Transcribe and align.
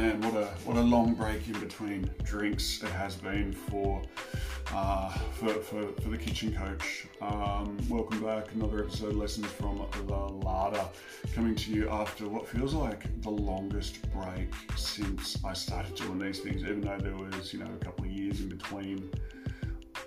man, 0.00 0.20
what 0.22 0.34
a 0.34 0.46
what 0.64 0.76
a 0.78 0.80
long 0.80 1.14
break 1.14 1.46
in 1.46 1.60
between 1.60 2.10
drinks 2.22 2.82
it 2.82 2.90
has 2.90 3.16
been 3.16 3.52
for 3.52 4.00
uh, 4.72 5.10
for, 5.10 5.52
for, 5.54 5.88
for 6.00 6.08
the 6.08 6.16
kitchen 6.16 6.54
coach. 6.54 7.06
Um, 7.20 7.76
welcome 7.88 8.22
back, 8.22 8.52
another 8.54 8.84
episode 8.84 9.14
lessons 9.14 9.46
from 9.46 9.86
the 10.06 10.14
larder, 10.14 10.84
coming 11.34 11.54
to 11.56 11.70
you 11.72 11.90
after 11.90 12.28
what 12.28 12.48
feels 12.48 12.72
like 12.72 13.02
the 13.22 13.30
longest 13.30 13.98
break 14.12 14.48
since 14.74 15.36
I 15.44 15.52
started 15.52 15.94
doing 15.96 16.18
these 16.18 16.38
things. 16.38 16.62
Even 16.62 16.80
though 16.80 16.98
there 16.98 17.16
was 17.16 17.52
you 17.52 17.58
know 17.58 17.70
a 17.78 17.84
couple 17.84 18.06
of 18.06 18.10
years 18.10 18.40
in 18.40 18.48
between 18.48 19.10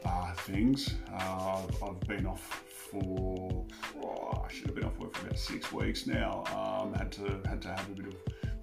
uh, 0.05 0.33
things, 0.33 0.95
uh, 1.13 1.61
I've, 1.61 1.83
I've 1.83 1.99
been 2.07 2.25
off 2.25 2.63
for 2.67 3.65
oh, 4.01 4.43
I 4.43 4.51
should 4.51 4.67
have 4.67 4.75
been 4.75 4.85
off 4.85 4.97
work 4.97 5.13
for 5.13 5.27
about 5.27 5.37
six 5.37 5.71
weeks 5.71 6.07
now. 6.07 6.45
Um, 6.55 6.95
had 6.95 7.11
to 7.11 7.41
had 7.47 7.61
to 7.61 7.67
have 7.67 7.87
a 7.89 7.91
bit 7.91 8.07
of 8.07 8.15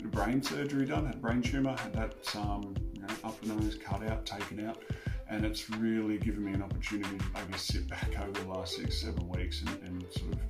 brain 0.08 0.42
surgery 0.42 0.86
done, 0.86 1.06
had 1.06 1.20
brain 1.20 1.42
tumour, 1.42 1.76
had 1.76 1.92
that 1.94 2.36
um, 2.36 2.74
you 2.92 3.02
know, 3.02 3.56
nose 3.56 3.76
cut 3.76 4.02
out, 4.08 4.26
taken 4.26 4.66
out, 4.66 4.82
and 5.28 5.44
it's 5.44 5.70
really 5.70 6.18
given 6.18 6.44
me 6.44 6.52
an 6.52 6.62
opportunity 6.62 7.16
to, 7.18 7.24
guess, 7.50 7.62
sit 7.62 7.88
back 7.88 8.18
over 8.20 8.32
the 8.32 8.48
last 8.48 8.76
six, 8.76 9.00
seven 9.00 9.28
weeks 9.28 9.62
and, 9.62 9.70
and 9.82 10.04
sort 10.12 10.32
of 10.32 10.40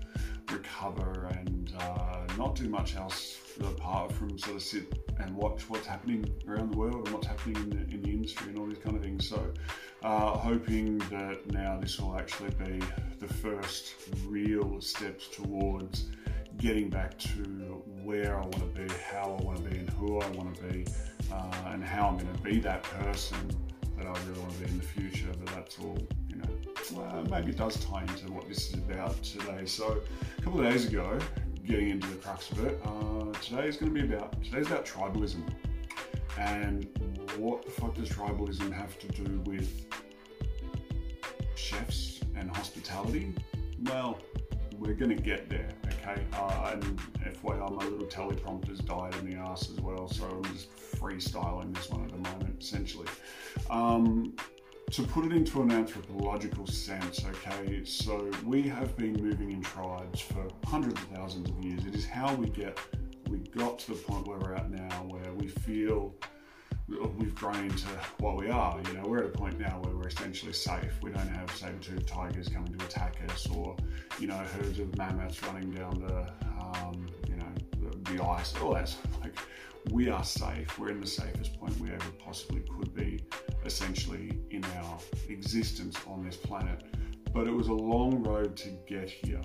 recover 0.53 1.29
and 1.31 1.73
uh, 1.79 2.27
not 2.37 2.55
do 2.55 2.69
much 2.69 2.97
else 2.97 3.39
apart 3.61 4.11
from 4.13 4.39
sort 4.39 4.57
of 4.57 4.63
sit 4.63 4.99
and 5.21 5.35
watch 5.37 5.69
what's 5.69 5.87
happening 5.87 6.25
around 6.49 6.73
the 6.73 6.77
world 6.77 7.07
and 7.07 7.15
what's 7.15 7.27
happening 7.27 7.57
in 7.57 7.71
the, 7.71 7.95
in 7.95 8.03
the 8.03 8.09
industry 8.09 8.49
and 8.49 8.59
all 8.59 8.67
these 8.67 8.79
kind 8.79 8.97
of 8.97 9.03
things. 9.03 9.29
So, 9.29 9.53
uh, 10.03 10.33
hoping 10.33 10.99
that 11.11 11.51
now 11.53 11.79
this 11.79 12.01
will 12.01 12.17
actually 12.17 12.51
be 12.51 12.81
the 13.19 13.29
first 13.29 13.95
real 14.27 14.81
steps 14.81 15.29
towards 15.29 16.07
getting 16.61 16.91
back 16.91 17.19
to 17.19 17.83
where 18.05 18.37
I 18.37 18.43
want 18.43 18.59
to 18.59 18.81
be, 18.81 18.93
how 19.11 19.39
I 19.41 19.43
want 19.43 19.65
to 19.65 19.71
be, 19.71 19.79
and 19.79 19.89
who 19.91 20.21
I 20.21 20.29
want 20.31 20.55
to 20.55 20.63
be, 20.65 20.87
uh, 21.33 21.51
and 21.69 21.83
how 21.83 22.09
I'm 22.09 22.19
going 22.19 22.33
to 22.33 22.43
be 22.43 22.61
that 22.61 22.83
person 22.83 23.39
that 23.97 24.07
I 24.07 24.13
really 24.29 24.41
want 24.41 24.53
to 24.53 24.59
be 24.59 24.71
in 24.71 24.79
the 24.79 24.85
future. 24.85 25.29
But 25.43 25.55
that's 25.55 25.79
all, 25.79 25.99
you 26.29 26.37
know, 26.37 27.25
maybe 27.31 27.51
it 27.51 27.57
does 27.57 27.83
tie 27.85 28.03
into 28.03 28.31
what 28.31 28.47
this 28.47 28.69
is 28.69 28.75
about 28.75 29.23
today. 29.23 29.65
So, 29.65 30.03
a 30.39 30.43
couple 30.43 30.61
of 30.61 30.71
days 30.71 30.87
ago, 30.87 31.19
getting 31.67 31.89
into 31.89 32.09
the 32.09 32.17
crux 32.17 32.51
of 32.51 32.67
it, 32.67 32.79
uh, 32.85 33.33
today 33.41 33.67
is 33.67 33.79
going 33.79 33.95
to 33.95 34.01
be 34.01 34.13
about 34.13 34.43
today's 34.45 34.67
about 34.67 34.85
tribalism, 34.85 35.43
and 36.39 36.87
what 37.39 37.65
the 37.65 37.71
fuck 37.71 37.95
does 37.95 38.11
tribalism 38.11 38.71
have 38.71 38.99
to 38.99 39.09
do 39.09 39.41
with 39.47 39.87
chefs 41.55 42.21
and 42.37 42.55
hospitality? 42.55 43.33
Well, 43.85 44.19
we're 44.79 44.95
going 44.95 45.17
to 45.17 45.23
get 45.23 45.49
there, 45.49 45.71
okay? 46.01 46.25
Uh, 46.33 46.71
and 46.73 46.99
FYI, 47.25 47.75
my 47.75 47.85
little 47.85 48.07
teleprompter's 48.07 48.81
died 48.81 49.15
in 49.17 49.31
the 49.31 49.37
ass 49.37 49.71
as 49.71 49.81
well, 49.81 50.09
so 50.09 50.27
I'm 50.27 50.45
just 50.53 50.75
freestyling 50.77 51.75
this 51.75 51.91
one 51.91 52.05
at 52.05 52.11
the 52.11 52.19
moment, 52.19 52.63
essentially. 52.63 53.07
Um, 53.71 54.35
to 54.91 55.03
put 55.03 55.25
it 55.25 55.33
into 55.33 55.63
an 55.63 55.71
anthropological 55.71 56.67
sense, 56.67 57.25
okay, 57.25 57.85
so 57.85 58.31
we 58.45 58.63
have 58.63 58.97
been 58.97 59.13
moving 59.23 59.53
in 59.53 59.63
tribes 59.63 60.21
for 60.21 60.49
hundreds 60.67 61.01
of 61.01 61.09
thousands 61.09 61.49
of 61.49 61.65
years. 61.65 61.85
It 61.87 61.95
is 61.95 62.07
how 62.07 62.35
we 62.35 62.49
get, 62.49 62.79
we 63.29 63.39
got 63.39 63.79
to 63.81 63.93
the 63.93 63.99
point 63.99 64.27
where 64.27 64.39
we're 64.39 64.55
at 64.55 64.71
now, 64.71 65.05
where 65.07 65.33
we 65.35 65.47
feel 65.47 66.15
we've 67.19 67.35
grown 67.35 67.65
into 67.65 67.87
what 68.19 68.37
we 68.37 68.49
are. 68.49 68.81
You 68.89 68.95
know, 68.95 69.03
we're 69.07 69.19
at 69.19 69.27
a 69.27 69.29
point 69.29 69.59
now 69.59 69.81
where 69.83 69.95
we're 69.95 70.09
essentially 70.09 70.53
safe. 70.53 70.93
We 71.03 71.11
don't 71.11 71.29
have 71.29 71.51
saber-toothed 71.53 72.07
tigers 72.07 72.49
coming 72.49 72.77
to 72.77 72.85
attack 72.85 73.17
us, 73.29 73.47
or 73.49 73.77
you 74.19 74.27
know, 74.27 74.35
herds 74.37 74.79
of 74.79 74.97
mammoths 74.97 75.43
running 75.45 75.71
down 75.71 76.01
the, 76.01 76.33
um, 76.61 77.07
you 77.29 77.37
know, 77.37 77.53
the, 77.81 78.13
the 78.13 78.25
ice. 78.25 78.55
All 78.61 78.75
that. 78.75 78.95
Like, 79.21 79.35
we 79.91 80.11
are 80.11 80.25
safe. 80.25 80.79
We're 80.79 80.91
in 80.91 81.01
the 81.01 81.07
safest 81.07 81.59
point 81.59 81.79
we 81.81 81.91
ever 81.91 82.11
possibly 82.19 82.61
could 82.61 82.95
be, 82.95 83.25
essentially, 83.65 84.39
in 84.51 84.63
our 84.77 84.99
existence 85.29 85.97
on 86.07 86.25
this 86.25 86.37
planet. 86.37 86.83
But 87.33 87.47
it 87.47 87.53
was 87.53 87.69
a 87.69 87.73
long 87.73 88.23
road 88.23 88.57
to 88.59 88.71
get 88.87 89.09
here. 89.09 89.41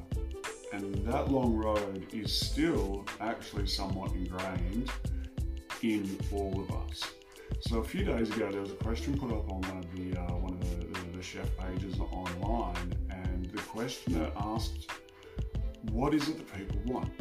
And 0.73 0.93
that 1.05 1.31
long 1.31 1.55
road 1.55 2.07
is 2.11 2.33
still 2.33 3.05
actually 3.21 3.67
somewhat 3.67 4.11
ingrained 4.11 4.91
in 5.81 6.17
all 6.33 6.59
of 6.59 6.89
us. 6.89 7.03
So 7.61 7.79
a 7.79 7.83
few 7.83 8.03
days 8.03 8.29
ago, 8.29 8.51
there 8.51 8.61
was 8.61 8.71
a 8.71 8.75
question 8.75 9.17
put 9.17 9.31
up 9.31 9.49
on 9.51 9.61
one 9.61 9.77
of 9.77 9.95
the 9.95 10.19
uh, 10.19 10.35
one 10.37 10.53
of 10.53 10.79
the, 10.79 11.17
the, 11.17 11.23
chef 11.23 11.49
pages 11.57 11.99
online, 11.99 12.93
and 13.09 13.49
the 13.51 13.61
questioner 13.63 14.31
asked, 14.37 14.91
"What 15.91 16.13
is 16.13 16.29
it 16.29 16.37
that 16.37 16.53
people 16.53 16.93
want? 16.93 17.11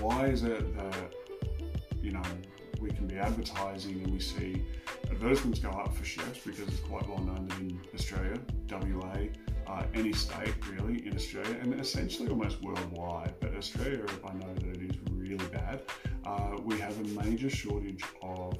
Why 0.00 0.26
is 0.26 0.42
it 0.42 0.76
that 0.76 1.14
you 2.02 2.12
know 2.12 2.22
we 2.80 2.90
can 2.90 3.06
be 3.06 3.16
advertising 3.16 4.02
and 4.02 4.12
we 4.12 4.20
see 4.20 4.62
advertisements 5.10 5.58
go 5.58 5.70
up 5.70 5.94
for 5.94 6.04
chefs 6.04 6.40
because 6.44 6.68
it's 6.68 6.80
quite 6.80 7.08
well 7.08 7.24
known 7.24 7.48
that 7.48 7.58
in 7.58 7.80
Australia, 7.94 8.38
WA, 8.70 9.16
uh, 9.66 9.82
any 9.94 10.12
state 10.12 10.54
really 10.70 11.06
in 11.06 11.14
Australia, 11.14 11.56
and 11.60 11.80
essentially 11.80 12.28
almost 12.28 12.62
worldwide, 12.62 13.34
but 13.40 13.54
Australia, 13.56 14.04
if 14.04 14.24
I 14.24 14.32
know 14.34 14.54
that 14.54 14.76
it 14.76 14.90
is 14.90 14.96
really 15.10 15.46
bad. 15.46 15.82
Uh, 16.24 16.56
we 16.62 16.78
have 16.78 16.98
a 16.98 17.22
major 17.22 17.50
shortage 17.50 18.02
of 18.22 18.58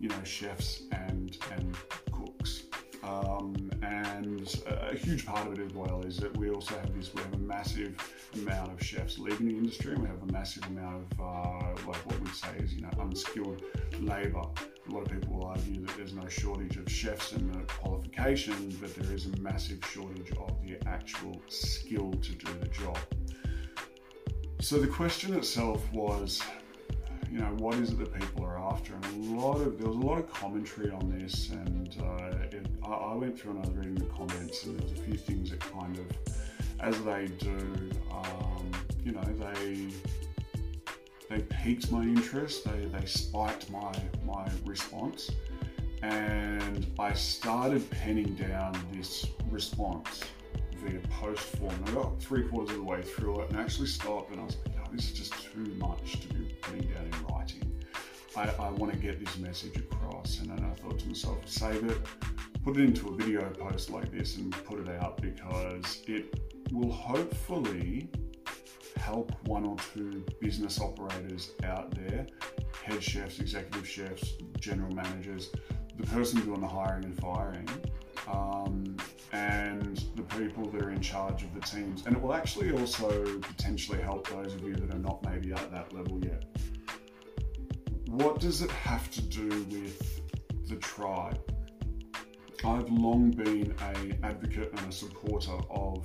you 0.00 0.08
know 0.08 0.22
chefs 0.24 0.82
and 0.92 1.36
and 1.52 1.76
cooks. 2.10 2.64
Um, 3.02 3.70
and 3.82 4.62
a 4.66 4.94
huge 4.94 5.24
part 5.24 5.46
of 5.46 5.58
it 5.58 5.64
as 5.64 5.72
well 5.72 6.02
is 6.02 6.18
that 6.18 6.36
we 6.36 6.50
also 6.50 6.74
have 6.74 6.94
this 6.94 7.14
we 7.14 7.22
have 7.22 7.32
a 7.32 7.38
massive 7.38 7.96
amount 8.34 8.72
of 8.72 8.84
chefs 8.84 9.18
leaving 9.18 9.48
the 9.48 9.56
industry 9.56 9.92
and 9.92 10.02
we 10.02 10.08
have 10.08 10.22
a 10.22 10.32
massive 10.32 10.64
amount 10.66 11.06
of 11.12 11.20
uh, 11.20 11.88
like 11.88 12.06
what 12.06 12.20
we'd 12.20 12.34
say 12.34 12.48
is 12.58 12.74
you 12.74 12.82
know 12.82 12.90
unskilled 13.00 13.62
labor 14.00 14.42
a 14.42 14.92
lot 14.92 15.00
of 15.00 15.08
people 15.08 15.38
will 15.38 15.46
argue 15.46 15.80
that 15.80 15.96
there's 15.96 16.12
no 16.12 16.28
shortage 16.28 16.76
of 16.76 16.90
chefs 16.90 17.32
and 17.32 17.54
the 17.54 17.60
qualifications 17.72 18.74
but 18.76 18.94
there 18.94 19.12
is 19.14 19.26
a 19.26 19.36
massive 19.38 19.82
shortage 19.90 20.30
of 20.32 20.54
the 20.62 20.76
actual 20.86 21.40
skill 21.48 22.12
to 22.22 22.32
do 22.32 22.52
the 22.60 22.68
job 22.68 22.98
so 24.60 24.78
the 24.78 24.86
question 24.86 25.34
itself 25.34 25.90
was 25.92 26.42
you 27.30 27.38
know, 27.38 27.54
what 27.58 27.76
is 27.76 27.90
it 27.90 27.98
that 27.98 28.12
people 28.12 28.44
are 28.44 28.58
after? 28.58 28.94
And 28.94 29.38
a 29.38 29.40
lot 29.40 29.60
of 29.60 29.78
there 29.78 29.88
was 29.88 29.96
a 29.96 30.00
lot 30.00 30.18
of 30.18 30.32
commentary 30.32 30.90
on 30.90 31.16
this, 31.18 31.50
and 31.50 31.96
uh, 32.02 32.36
it, 32.50 32.66
I, 32.82 32.88
I, 32.88 33.14
went 33.14 33.38
through 33.38 33.52
and 33.52 33.64
I 33.64 33.68
was 33.68 33.76
reading 33.76 33.94
the 33.94 34.06
comments, 34.06 34.64
and 34.64 34.78
there 34.78 34.88
was 34.88 34.98
a 34.98 35.02
few 35.02 35.16
things 35.16 35.50
that 35.50 35.60
kind 35.60 35.96
of, 35.96 36.06
as 36.80 37.00
they 37.04 37.28
do, 37.38 37.90
um, 38.10 38.70
you 39.04 39.12
know, 39.12 39.22
they 39.22 39.88
they 41.28 41.42
piqued 41.42 41.92
my 41.92 42.02
interest, 42.02 42.64
they 42.64 42.86
they 42.86 43.06
spiked 43.06 43.70
my 43.70 43.94
my 44.26 44.48
response, 44.66 45.30
and 46.02 46.84
I 46.98 47.12
started 47.12 47.88
penning 47.90 48.34
down 48.34 48.74
this 48.92 49.26
response 49.50 50.24
via 50.82 50.98
post 51.10 51.42
form. 51.42 51.74
I 51.86 51.90
got 51.92 52.20
three 52.20 52.48
quarters 52.48 52.70
of 52.70 52.78
the 52.78 52.82
way 52.82 53.02
through 53.02 53.42
it 53.42 53.50
and 53.50 53.60
actually 53.60 53.86
stopped 53.86 54.30
and 54.30 54.40
I 54.40 54.44
was 54.44 54.56
like, 54.64 54.76
oh, 54.80 54.88
this 54.92 55.10
is 55.10 55.12
just 55.12 55.34
too 55.52 55.66
much 55.78 56.20
to 56.20 56.28
be 56.34 56.44
putting 56.62 56.88
down. 56.88 57.09
I, 58.40 58.54
I 58.58 58.70
want 58.70 58.90
to 58.92 58.98
get 58.98 59.22
this 59.22 59.36
message 59.38 59.76
across. 59.76 60.40
And 60.40 60.50
then 60.50 60.64
I 60.64 60.74
thought 60.80 60.98
to 61.00 61.08
myself, 61.08 61.38
save 61.46 61.84
it, 61.84 61.98
put 62.64 62.78
it 62.78 62.84
into 62.84 63.08
a 63.08 63.16
video 63.16 63.50
post 63.50 63.90
like 63.90 64.10
this 64.10 64.36
and 64.36 64.50
put 64.64 64.80
it 64.80 64.88
out 64.88 65.20
because 65.20 66.02
it 66.06 66.34
will 66.72 66.90
hopefully 66.90 68.08
help 68.96 69.32
one 69.46 69.64
or 69.66 69.76
two 69.92 70.24
business 70.40 70.80
operators 70.80 71.50
out 71.64 71.94
there, 71.94 72.26
head 72.82 73.02
chefs, 73.02 73.40
executive 73.40 73.86
chefs, 73.86 74.34
general 74.58 74.94
managers, 74.94 75.50
the 75.98 76.06
person 76.06 76.40
doing 76.40 76.60
the 76.60 76.66
hiring 76.66 77.04
and 77.04 77.20
firing, 77.20 77.68
um, 78.26 78.96
and 79.32 80.04
the 80.16 80.22
people 80.22 80.66
that 80.70 80.82
are 80.82 80.90
in 80.90 81.00
charge 81.00 81.42
of 81.42 81.54
the 81.54 81.60
teams. 81.60 82.06
And 82.06 82.16
it 82.16 82.22
will 82.22 82.34
actually 82.34 82.72
also 82.72 83.38
potentially 83.40 84.00
help 84.00 84.28
those 84.28 84.54
of 84.54 84.62
you 84.62 84.74
that 84.76 84.94
are 84.94 84.98
not 84.98 85.22
maybe 85.24 85.52
at 85.52 85.70
that 85.72 85.92
level 85.92 86.18
yet. 86.24 86.44
What 88.10 88.40
does 88.40 88.60
it 88.60 88.72
have 88.72 89.08
to 89.12 89.22
do 89.22 89.48
with 89.70 90.20
the 90.68 90.74
tribe? 90.74 91.38
I've 92.64 92.90
long 92.90 93.30
been 93.30 93.72
a 93.80 94.26
advocate 94.26 94.72
and 94.76 94.88
a 94.88 94.92
supporter 94.92 95.56
of 95.70 96.04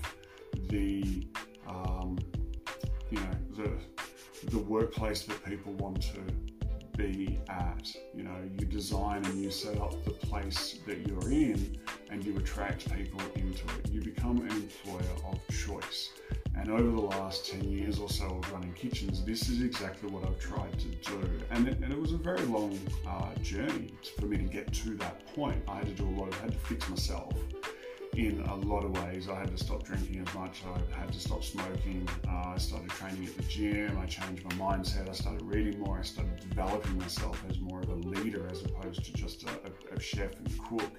the, 0.70 1.26
um, 1.68 2.20
you 3.10 3.18
know, 3.18 3.32
the 3.58 3.72
the 4.52 4.60
workplace 4.60 5.24
that 5.24 5.44
people 5.44 5.74
want 5.74 6.04
to 6.04 6.22
be 6.96 7.40
at. 7.50 7.92
You 8.14 8.22
know, 8.22 8.38
you 8.60 8.68
design 8.68 9.26
and 9.26 9.44
you 9.44 9.50
set 9.50 9.80
up 9.80 10.06
the 10.06 10.12
place 10.12 10.78
that 10.86 11.08
you're 11.08 11.32
in 11.32 11.76
and 12.12 12.24
you 12.24 12.38
attract 12.38 12.88
people 12.94 13.22
into 13.34 13.64
it. 13.80 13.90
You 13.90 14.04
become 14.04 14.38
an 14.42 14.52
employer 14.52 15.02
of 15.28 15.40
choice. 15.50 16.12
And 16.58 16.72
over 16.72 16.90
the 16.90 17.02
last 17.02 17.52
10 17.52 17.70
years 17.70 18.00
or 18.00 18.10
so 18.10 18.26
of 18.26 18.52
running 18.52 18.74
kitchens, 18.74 19.24
this 19.24 19.50
is 19.50 19.62
exactly 19.62 20.10
what 20.10 20.26
I've 20.26 20.40
tried 20.40 20.78
to 20.80 20.88
do. 20.88 21.30
And 21.52 21.68
it, 21.68 21.80
and 21.80 21.92
it 21.92 22.00
was 22.00 22.14
a 22.14 22.18
very 22.18 22.46
long 22.46 22.80
uh, 23.08 23.36
journey 23.42 23.94
for 24.18 24.26
me 24.26 24.38
to 24.38 24.44
get 24.44 24.74
to 24.74 24.96
that 24.96 25.26
point. 25.36 25.62
I 25.68 25.78
had 25.78 25.88
to 25.88 25.94
do 25.94 26.08
a 26.08 26.16
lot 26.20 26.30
of, 26.30 26.40
I 26.40 26.44
had 26.44 26.52
to 26.54 26.58
fix 26.60 26.88
myself 26.90 27.34
in 28.18 28.42
a 28.42 28.56
lot 28.56 28.86
of 28.86 28.92
ways. 29.04 29.28
I 29.28 29.40
had 29.40 29.56
to 29.56 29.64
stop 29.64 29.84
drinking 29.84 30.26
as 30.26 30.34
much. 30.34 30.62
I 30.66 31.00
had 31.00 31.12
to 31.12 31.20
stop 31.20 31.44
smoking. 31.44 32.08
Uh, 32.28 32.54
I 32.56 32.58
started 32.58 32.90
training 32.90 33.26
at 33.26 33.36
the 33.36 33.44
gym. 33.44 33.98
I 33.98 34.06
changed 34.06 34.44
my 34.46 34.52
mindset. 34.56 35.10
I 35.10 35.14
started 35.14 35.42
reading 35.42 35.80
more. 35.80 36.00
I 36.00 36.04
started 36.04 36.40
developing 36.40 36.98
myself 36.98 37.44
as 37.50 37.60
more 37.60 37.82
of 37.82 37.90
a 37.90 37.96
leader 37.96 38.48
as 38.50 38.64
opposed 38.64 39.04
to 39.06 39.14
just 39.14 39.44
a, 39.44 39.50
a, 39.50 39.96
a 39.96 40.00
chef 40.00 40.32
and 40.38 40.60
cook. 40.70 40.92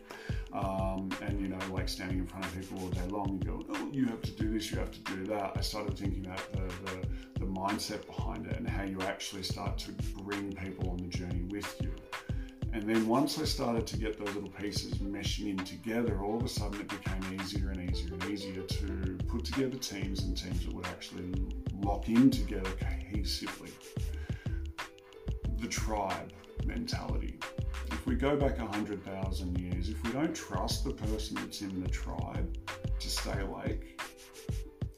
Um, 0.52 1.10
and 1.22 1.40
you 1.40 1.48
know, 1.48 1.58
like 1.72 1.88
standing 1.88 2.18
in 2.18 2.26
front 2.26 2.44
of 2.44 2.54
people 2.54 2.80
all 2.80 2.88
day 2.88 3.06
long, 3.08 3.40
you 3.42 3.50
go, 3.50 3.64
"Oh, 3.70 3.90
you 3.92 4.06
have 4.06 4.22
to 4.22 4.30
do 4.32 4.52
this. 4.52 4.70
You 4.70 4.78
have 4.78 4.90
to 4.90 5.00
do 5.00 5.26
that." 5.26 5.52
I 5.56 5.60
started 5.60 5.98
thinking 5.98 6.26
about 6.26 6.52
the, 6.52 6.62
the, 6.84 7.40
the 7.40 7.46
mindset 7.46 8.06
behind 8.06 8.46
it 8.46 8.56
and 8.56 8.68
how 8.68 8.84
you 8.84 9.00
actually 9.02 9.42
start 9.42 9.78
to 9.78 9.92
bring 10.22 10.52
people 10.52 10.90
on 10.90 10.98
the 10.98 11.08
journey 11.08 11.44
with 11.48 11.74
you. 11.82 11.94
And 12.72 12.82
then 12.88 13.06
once 13.06 13.38
I 13.38 13.44
started 13.44 13.86
to 13.86 13.96
get 13.96 14.18
those 14.18 14.34
little 14.34 14.50
pieces 14.50 14.94
meshing 14.94 15.50
in 15.50 15.56
together, 15.58 16.20
all 16.20 16.36
of 16.36 16.44
a 16.44 16.48
sudden 16.48 16.80
it 16.80 16.88
became 16.88 17.40
easier 17.40 17.70
and 17.70 17.90
easier 17.90 18.14
and 18.14 18.24
easier 18.24 18.62
to 18.62 19.18
put 19.28 19.44
together 19.44 19.76
teams 19.78 20.24
and 20.24 20.36
teams 20.36 20.66
that 20.66 20.74
would 20.74 20.86
actually 20.86 21.32
lock 21.80 22.08
in 22.08 22.30
together 22.30 22.70
cohesively. 22.70 23.70
The 25.58 25.68
tribe 25.68 26.32
mentality. 26.64 27.38
If 27.92 28.06
we 28.06 28.14
go 28.14 28.36
back 28.36 28.58
100,000 28.58 29.58
years, 29.58 29.88
if 29.88 30.02
we 30.04 30.12
don't 30.12 30.34
trust 30.34 30.84
the 30.84 30.92
person 30.92 31.36
that's 31.36 31.62
in 31.62 31.82
the 31.82 31.88
tribe 31.88 32.56
to 32.98 33.08
stay 33.08 33.40
awake 33.40 34.00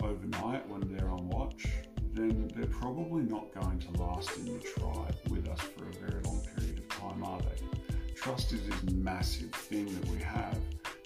overnight 0.03 0.69
when 0.69 0.81
they're 0.94 1.11
on 1.11 1.29
watch, 1.29 1.67
then 2.12 2.50
they're 2.56 2.67
probably 2.67 3.23
not 3.23 3.53
going 3.55 3.79
to 3.79 4.03
last 4.03 4.37
in 4.38 4.47
the 4.47 4.61
tribe 4.61 5.17
with 5.29 5.49
us 5.49 5.61
for 5.61 5.85
a 5.88 6.11
very 6.11 6.23
long 6.23 6.41
time, 7.19 7.31
are 7.31 7.41
they? 7.41 8.12
Trust 8.15 8.53
is 8.53 8.62
this 8.67 8.94
massive 8.94 9.50
thing 9.53 9.87
that 9.87 10.09
we 10.11 10.19
have. 10.19 10.59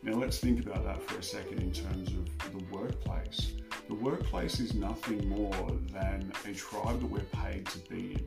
Now, 0.02 0.14
let's 0.14 0.38
think 0.38 0.64
about 0.64 0.84
that 0.84 1.02
for 1.02 1.18
a 1.18 1.22
second 1.22 1.60
in 1.60 1.72
terms 1.72 2.08
of 2.08 2.52
the 2.52 2.64
workplace. 2.74 3.52
The 3.88 3.94
workplace 3.94 4.58
is 4.60 4.74
nothing 4.74 5.28
more 5.28 5.70
than 5.92 6.32
a 6.44 6.54
tribe 6.54 7.00
that 7.00 7.10
we're 7.10 7.20
paid 7.20 7.66
to 7.66 7.78
be 7.90 8.14
in. 8.14 8.26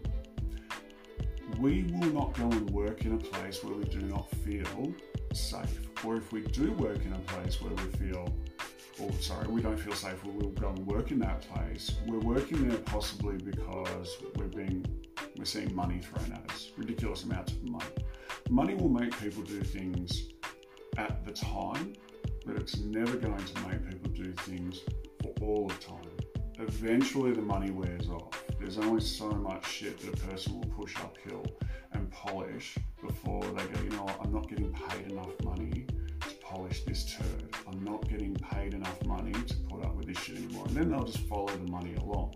We 1.60 1.84
will 1.84 2.12
not 2.12 2.34
go 2.34 2.44
and 2.44 2.70
work 2.70 3.06
in 3.06 3.14
a 3.14 3.18
place 3.18 3.64
where 3.64 3.76
we 3.76 3.86
do 3.86 4.02
not 4.02 4.30
feel 4.32 4.94
safe, 5.34 5.80
or 6.04 6.18
if 6.18 6.32
we 6.32 6.42
do 6.42 6.72
work 6.74 7.06
in 7.06 7.14
a 7.14 7.20
place 7.20 7.62
where 7.62 7.74
we 7.74 7.92
feel 7.98 8.34
or 9.00 9.12
sorry, 9.14 9.48
we 9.48 9.62
don't 9.62 9.78
feel 9.78 9.94
safe, 9.94 10.24
we'll 10.24 10.50
go 10.52 10.70
and 10.70 10.86
work 10.86 11.12
in 11.12 11.20
that 11.20 11.42
place. 11.42 11.92
We're 12.08 12.20
working 12.20 12.68
there 12.68 12.78
possibly 12.80 13.38
because 13.38 14.18
we're 14.36 14.48
being 14.48 14.86
we're 15.38 15.46
seeing 15.46 15.74
money 15.76 16.00
thrown 16.00 16.32
at 16.32 16.50
us, 16.52 16.72
ridiculous 16.78 17.24
amounts 17.24 17.54
of 17.54 17.64
money. 17.64 17.86
Money 18.50 18.76
will 18.76 18.90
make 18.90 19.18
people 19.20 19.44
do 19.44 19.62
things 19.62 20.30
at 20.98 21.26
the 21.26 21.32
time, 21.32 21.94
but 22.46 22.56
it's 22.56 22.78
never 22.80 23.18
going 23.18 23.44
to 23.44 23.68
make 23.68 23.90
people 23.90 24.12
do 24.12 24.32
things 24.32 24.80
for 25.22 25.34
all 25.42 25.68
the 25.68 25.76
time. 25.76 26.10
Eventually, 26.60 27.34
the 27.34 27.42
money 27.42 27.72
wears 27.72 28.08
off. 28.08 28.44
There's 28.60 28.78
only 28.78 29.02
so 29.02 29.30
much 29.30 29.68
shit 29.68 30.00
that 30.00 30.14
a 30.14 30.28
person 30.28 30.60
will 30.60 30.70
push 30.70 30.96
uphill 30.98 31.46
and 31.92 32.10
polish 32.12 32.78
before 33.02 33.42
they 33.42 33.66
go, 33.66 33.82
you 33.84 33.90
know 33.90 34.08
I'm 34.24 34.32
not 34.32 34.50
getting 34.50 34.72
paid 34.74 35.12
enough 35.12 35.32
money 35.44 35.85
polish 36.56 36.84
this 36.86 37.04
turd. 37.06 37.54
I'm 37.68 37.84
not 37.84 38.08
getting 38.08 38.34
paid 38.36 38.74
enough 38.74 39.04
money 39.06 39.34
to 39.34 39.56
put 39.70 39.84
up 39.84 39.96
with 39.96 40.08
this 40.08 40.18
shit 40.18 40.38
anymore. 40.38 40.66
And 40.68 40.76
then 40.76 40.90
they'll 40.90 41.04
just 41.04 41.28
follow 41.28 41.48
the 41.48 41.70
money 41.70 41.96
along. 41.96 42.36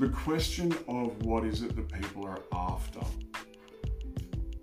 The 0.00 0.08
question 0.08 0.72
of 0.88 1.22
what 1.24 1.44
is 1.44 1.62
it 1.62 1.76
that 1.76 1.92
people 1.92 2.26
are 2.26 2.40
after, 2.52 3.00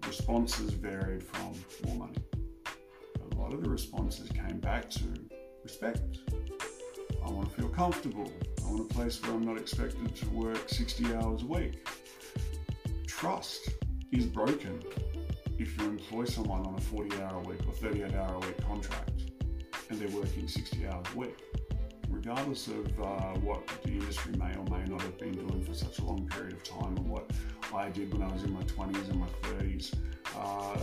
responses 0.07 0.73
varied 0.73 1.23
from 1.23 1.53
more 1.85 2.07
money. 2.07 2.17
A 3.31 3.35
lot 3.35 3.53
of 3.53 3.63
the 3.63 3.69
responses 3.69 4.29
came 4.29 4.59
back 4.59 4.89
to 4.89 5.03
respect. 5.63 6.17
I 7.23 7.29
want 7.29 7.49
to 7.49 7.55
feel 7.55 7.69
comfortable. 7.69 8.31
I 8.65 8.69
want 8.69 8.91
a 8.91 8.93
place 8.93 9.21
where 9.21 9.33
I'm 9.33 9.45
not 9.45 9.57
expected 9.57 10.15
to 10.15 10.29
work 10.29 10.67
60 10.67 11.13
hours 11.15 11.43
a 11.43 11.45
week. 11.45 11.87
Trust 13.05 13.69
is 14.11 14.25
broken 14.25 14.81
if 15.61 15.79
you 15.79 15.89
employ 15.89 16.25
someone 16.25 16.65
on 16.65 16.73
a 16.75 16.81
40 16.81 17.21
hour 17.21 17.37
a 17.37 17.47
week 17.47 17.59
or 17.67 17.73
38 17.73 18.15
hour 18.15 18.35
a 18.35 18.39
week 18.39 18.65
contract 18.65 19.11
and 19.89 19.99
they're 19.99 20.09
working 20.09 20.47
60 20.47 20.87
hours 20.87 21.05
a 21.13 21.17
week, 21.17 21.37
regardless 22.09 22.67
of 22.67 22.87
uh, 22.99 23.33
what 23.39 23.67
the 23.83 23.89
industry 23.89 24.33
may 24.37 24.55
or 24.55 24.65
may 24.65 24.83
not 24.85 25.01
have 25.01 25.17
been 25.19 25.33
doing 25.33 25.63
for 25.63 25.73
such 25.73 25.99
a 25.99 26.03
long 26.03 26.27
period 26.29 26.53
of 26.53 26.63
time 26.63 26.97
and 26.97 27.07
what 27.07 27.29
I 27.73 27.89
did 27.89 28.11
when 28.11 28.23
I 28.23 28.33
was 28.33 28.43
in 28.43 28.53
my 28.53 28.63
20s 28.63 29.09
and 29.09 29.19
my 29.19 29.27
30s, 29.43 29.93
uh, 30.35 30.77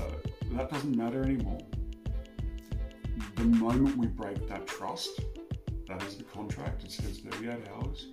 that 0.53 0.71
doesn't 0.71 0.97
matter 0.97 1.25
anymore. 1.25 1.59
The 3.35 3.45
moment 3.45 3.97
we 3.97 4.07
break 4.07 4.47
that 4.49 4.67
trust, 4.69 5.21
that 5.89 6.03
is 6.05 6.17
the 6.17 6.25
contract, 6.25 6.85
it 6.85 6.93
says 6.93 7.19
38 7.19 7.69
hours 7.75 8.07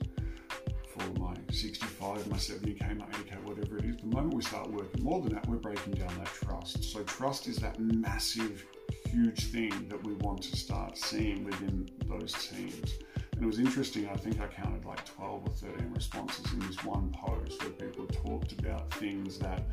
for 0.97 1.19
my 1.19 1.35
65, 1.51 2.27
my 2.27 2.37
70k, 2.37 2.97
my 2.97 3.05
80k, 3.05 3.43
whatever 3.43 3.77
it 3.77 3.85
is, 3.85 3.97
the 3.97 4.07
moment 4.07 4.33
we 4.33 4.41
start 4.41 4.69
working 4.71 5.03
more 5.03 5.21
than 5.21 5.33
that, 5.33 5.47
we're 5.47 5.57
breaking 5.57 5.93
down 5.93 6.15
that 6.17 6.27
trust. 6.27 6.83
So, 6.83 7.03
trust 7.03 7.47
is 7.47 7.57
that 7.57 7.79
massive, 7.79 8.65
huge 9.05 9.51
thing 9.51 9.87
that 9.89 10.03
we 10.03 10.13
want 10.13 10.41
to 10.43 10.55
start 10.55 10.97
seeing 10.97 11.43
within 11.43 11.89
those 12.07 12.33
teams. 12.33 12.95
And 13.33 13.43
it 13.43 13.45
was 13.45 13.59
interesting, 13.59 14.07
I 14.07 14.15
think 14.15 14.39
I 14.39 14.47
counted 14.47 14.85
like 14.85 15.05
12 15.05 15.43
or 15.45 15.51
13 15.51 15.91
responses 15.93 16.51
in 16.53 16.59
this 16.59 16.83
one 16.83 17.11
post 17.11 17.61
where 17.61 17.71
people 17.71 18.05
talked 18.07 18.53
about 18.53 18.91
things 18.93 19.37
that 19.39 19.63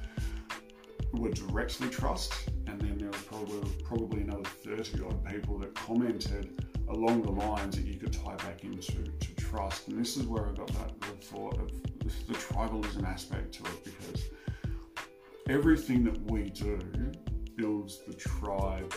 were 1.13 1.31
directly 1.31 1.89
trust, 1.89 2.33
and 2.67 2.81
then 2.81 2.99
there 2.99 3.11
was 3.11 3.23
probably, 3.23 3.71
probably 3.85 4.23
another 4.23 4.45
30 4.45 5.05
odd 5.05 5.25
people 5.25 5.59
that 5.59 5.75
commented 5.75 6.63
along 6.89 7.23
the 7.23 7.31
lines 7.31 7.77
that 7.77 7.87
you 7.87 7.95
could 7.95 8.13
tie 8.13 8.35
back 8.37 8.65
into 8.65 9.03
to 9.03 9.42
trust. 9.53 9.89
And 9.89 9.99
this 9.99 10.17
is 10.17 10.27
where 10.27 10.47
I 10.47 10.53
got 10.53 10.69
that 10.69 11.01
the 11.01 11.07
thought 11.07 11.59
of 11.59 11.71
the 12.27 12.35
tribalism 12.35 13.05
aspect 13.05 13.53
to 13.55 13.65
it 13.65 13.85
because 13.85 14.25
everything 15.49 16.05
that 16.05 16.19
we 16.31 16.45
do 16.45 16.79
builds 17.57 18.01
the 18.07 18.15
tribe 18.15 18.93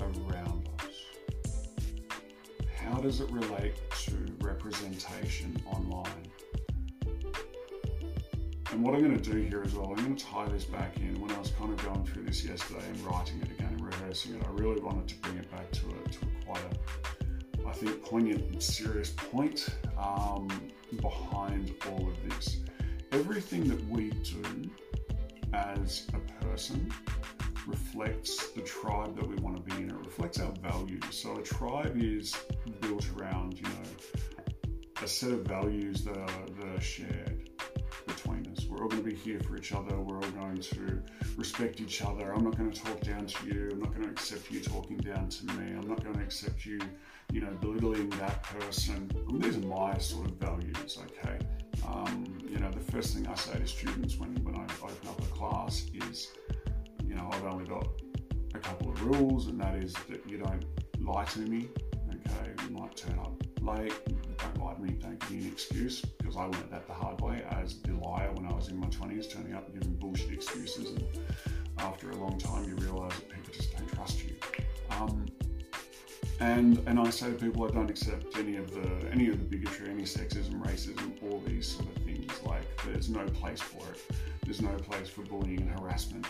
around 0.00 0.68
us. 0.80 0.86
How 2.76 2.98
does 3.00 3.20
it 3.20 3.30
relate 3.30 3.74
to 4.04 4.34
representation 4.40 5.60
online? 5.66 6.10
And 8.70 8.82
what 8.82 8.94
I'm 8.94 9.02
going 9.02 9.18
to 9.18 9.32
do 9.32 9.38
here 9.38 9.62
as 9.62 9.74
well, 9.74 9.88
I'm 9.90 9.96
going 9.96 10.16
to 10.16 10.24
tie 10.24 10.48
this 10.48 10.64
back 10.64 10.96
in. 10.98 11.20
When 11.20 11.30
I 11.32 11.38
was 11.38 11.50
kind 11.50 11.72
of 11.72 11.84
going 11.84 12.04
through 12.04 12.24
this 12.24 12.44
yesterday 12.44 12.84
and 12.88 13.00
writing 13.00 13.40
it 13.40 13.50
again 13.50 13.72
and 13.72 13.84
rehearsing 13.84 14.34
it, 14.36 14.42
I 14.46 14.50
really 14.52 14.80
wanted 14.80 15.08
to 15.08 15.14
bring 15.16 15.36
it 15.36 15.50
back 15.50 15.70
to 15.72 15.80
a, 15.86 16.08
to 16.08 16.26
a 16.48 17.17
I 17.68 17.72
think, 17.72 18.02
poignant 18.02 18.50
and 18.50 18.62
serious 18.62 19.10
point 19.10 19.68
um, 19.98 20.48
behind 21.00 21.74
all 21.86 22.08
of 22.08 22.16
this. 22.28 22.58
Everything 23.12 23.68
that 23.68 23.86
we 23.88 24.10
do 24.10 24.70
as 25.52 26.06
a 26.14 26.44
person 26.44 26.90
reflects 27.66 28.48
the 28.52 28.62
tribe 28.62 29.14
that 29.16 29.26
we 29.26 29.36
want 29.36 29.56
to 29.56 29.62
be 29.62 29.82
in. 29.82 29.90
It 29.90 29.96
reflects 29.96 30.40
our 30.40 30.52
values. 30.62 31.04
So 31.10 31.36
a 31.36 31.42
tribe 31.42 31.96
is 31.96 32.34
built 32.80 33.06
around, 33.18 33.58
you 33.58 33.64
know, 33.64 35.02
a 35.02 35.06
set 35.06 35.32
of 35.32 35.40
values 35.40 36.04
that 36.04 36.16
are, 36.16 36.46
that 36.58 36.68
are 36.74 36.80
shared. 36.80 37.37
We're 38.78 38.84
all 38.84 38.90
going 38.90 39.02
to 39.02 39.10
be 39.10 39.16
here 39.16 39.40
for 39.40 39.56
each 39.56 39.72
other. 39.72 39.98
We're 39.98 40.22
all 40.22 40.30
going 40.30 40.60
to 40.60 41.02
respect 41.36 41.80
each 41.80 42.00
other. 42.00 42.32
I'm 42.32 42.44
not 42.44 42.56
going 42.56 42.70
to 42.70 42.80
talk 42.80 43.00
down 43.00 43.26
to 43.26 43.46
you. 43.46 43.70
I'm 43.72 43.80
not 43.80 43.90
going 43.90 44.04
to 44.04 44.10
accept 44.10 44.52
you 44.52 44.60
talking 44.60 44.98
down 44.98 45.28
to 45.28 45.46
me. 45.46 45.74
I'm 45.76 45.88
not 45.88 46.04
going 46.04 46.14
to 46.14 46.22
accept 46.22 46.64
you 46.64 46.78
you 47.32 47.40
know, 47.40 47.50
belittling 47.60 48.08
that 48.10 48.42
person. 48.44 49.10
These 49.34 49.56
are 49.56 49.66
my 49.66 49.98
sort 49.98 50.26
of 50.26 50.36
values, 50.36 50.98
okay? 51.02 51.38
Um, 51.86 52.38
you 52.48 52.58
know, 52.58 52.70
the 52.70 52.92
first 52.92 53.14
thing 53.14 53.26
I 53.26 53.34
say 53.34 53.58
to 53.58 53.66
students 53.66 54.16
when, 54.16 54.34
when 54.44 54.54
I 54.54 54.62
open 54.82 55.08
up 55.08 55.20
a 55.20 55.26
class 55.26 55.86
is, 55.92 56.28
you 57.04 57.16
know, 57.16 57.28
I've 57.32 57.44
only 57.44 57.66
got 57.66 57.86
a 58.54 58.58
couple 58.58 58.90
of 58.90 59.02
rules, 59.02 59.48
and 59.48 59.60
that 59.60 59.74
is 59.74 59.92
that 60.08 60.24
you 60.26 60.38
don't 60.38 60.64
lie 61.00 61.24
to 61.24 61.40
me, 61.40 61.68
okay? 62.08 62.52
You 62.64 62.76
might 62.78 62.96
turn 62.96 63.18
up 63.18 63.42
late, 63.68 63.92
don't 64.38 64.76
to 64.76 64.82
me, 64.82 64.90
don't 65.00 65.18
give 65.20 65.30
me 65.30 65.38
an 65.46 65.52
excuse, 65.52 66.00
because 66.00 66.36
I 66.36 66.42
learned 66.42 66.70
that 66.70 66.86
the 66.86 66.94
hard 66.94 67.20
way 67.20 67.44
as 67.50 67.78
the 67.80 67.92
liar 67.94 68.30
when 68.32 68.46
I 68.46 68.54
was 68.54 68.68
in 68.68 68.76
my 68.76 68.86
20s, 68.88 69.30
turning 69.30 69.54
up 69.54 69.66
and 69.68 69.80
giving 69.80 69.94
bullshit 69.96 70.32
excuses. 70.32 70.90
And 70.90 71.04
after 71.78 72.10
a 72.10 72.16
long 72.16 72.38
time, 72.38 72.64
you 72.64 72.76
realize 72.76 73.12
that 73.14 73.28
people 73.28 73.52
just 73.52 73.76
don't 73.76 73.88
trust 73.92 74.24
you. 74.24 74.34
Um, 74.90 75.26
and 76.40 76.78
and 76.86 77.00
I 77.00 77.10
say 77.10 77.30
to 77.30 77.36
people, 77.36 77.64
I 77.64 77.70
don't 77.70 77.90
accept 77.90 78.36
any 78.36 78.56
of 78.56 78.70
the 78.70 79.10
any 79.10 79.28
of 79.28 79.38
the 79.38 79.44
bigotry, 79.44 79.90
any 79.90 80.04
sexism, 80.04 80.62
racism, 80.62 81.20
all 81.22 81.42
these 81.44 81.66
sort 81.66 81.88
of 81.88 82.02
things. 82.04 82.30
Like 82.44 82.62
there's 82.84 83.08
no 83.08 83.26
place 83.26 83.60
for 83.60 83.82
it. 83.90 84.00
There's 84.44 84.62
no 84.62 84.76
place 84.76 85.08
for 85.08 85.22
bullying 85.22 85.62
and 85.62 85.80
harassment 85.80 86.26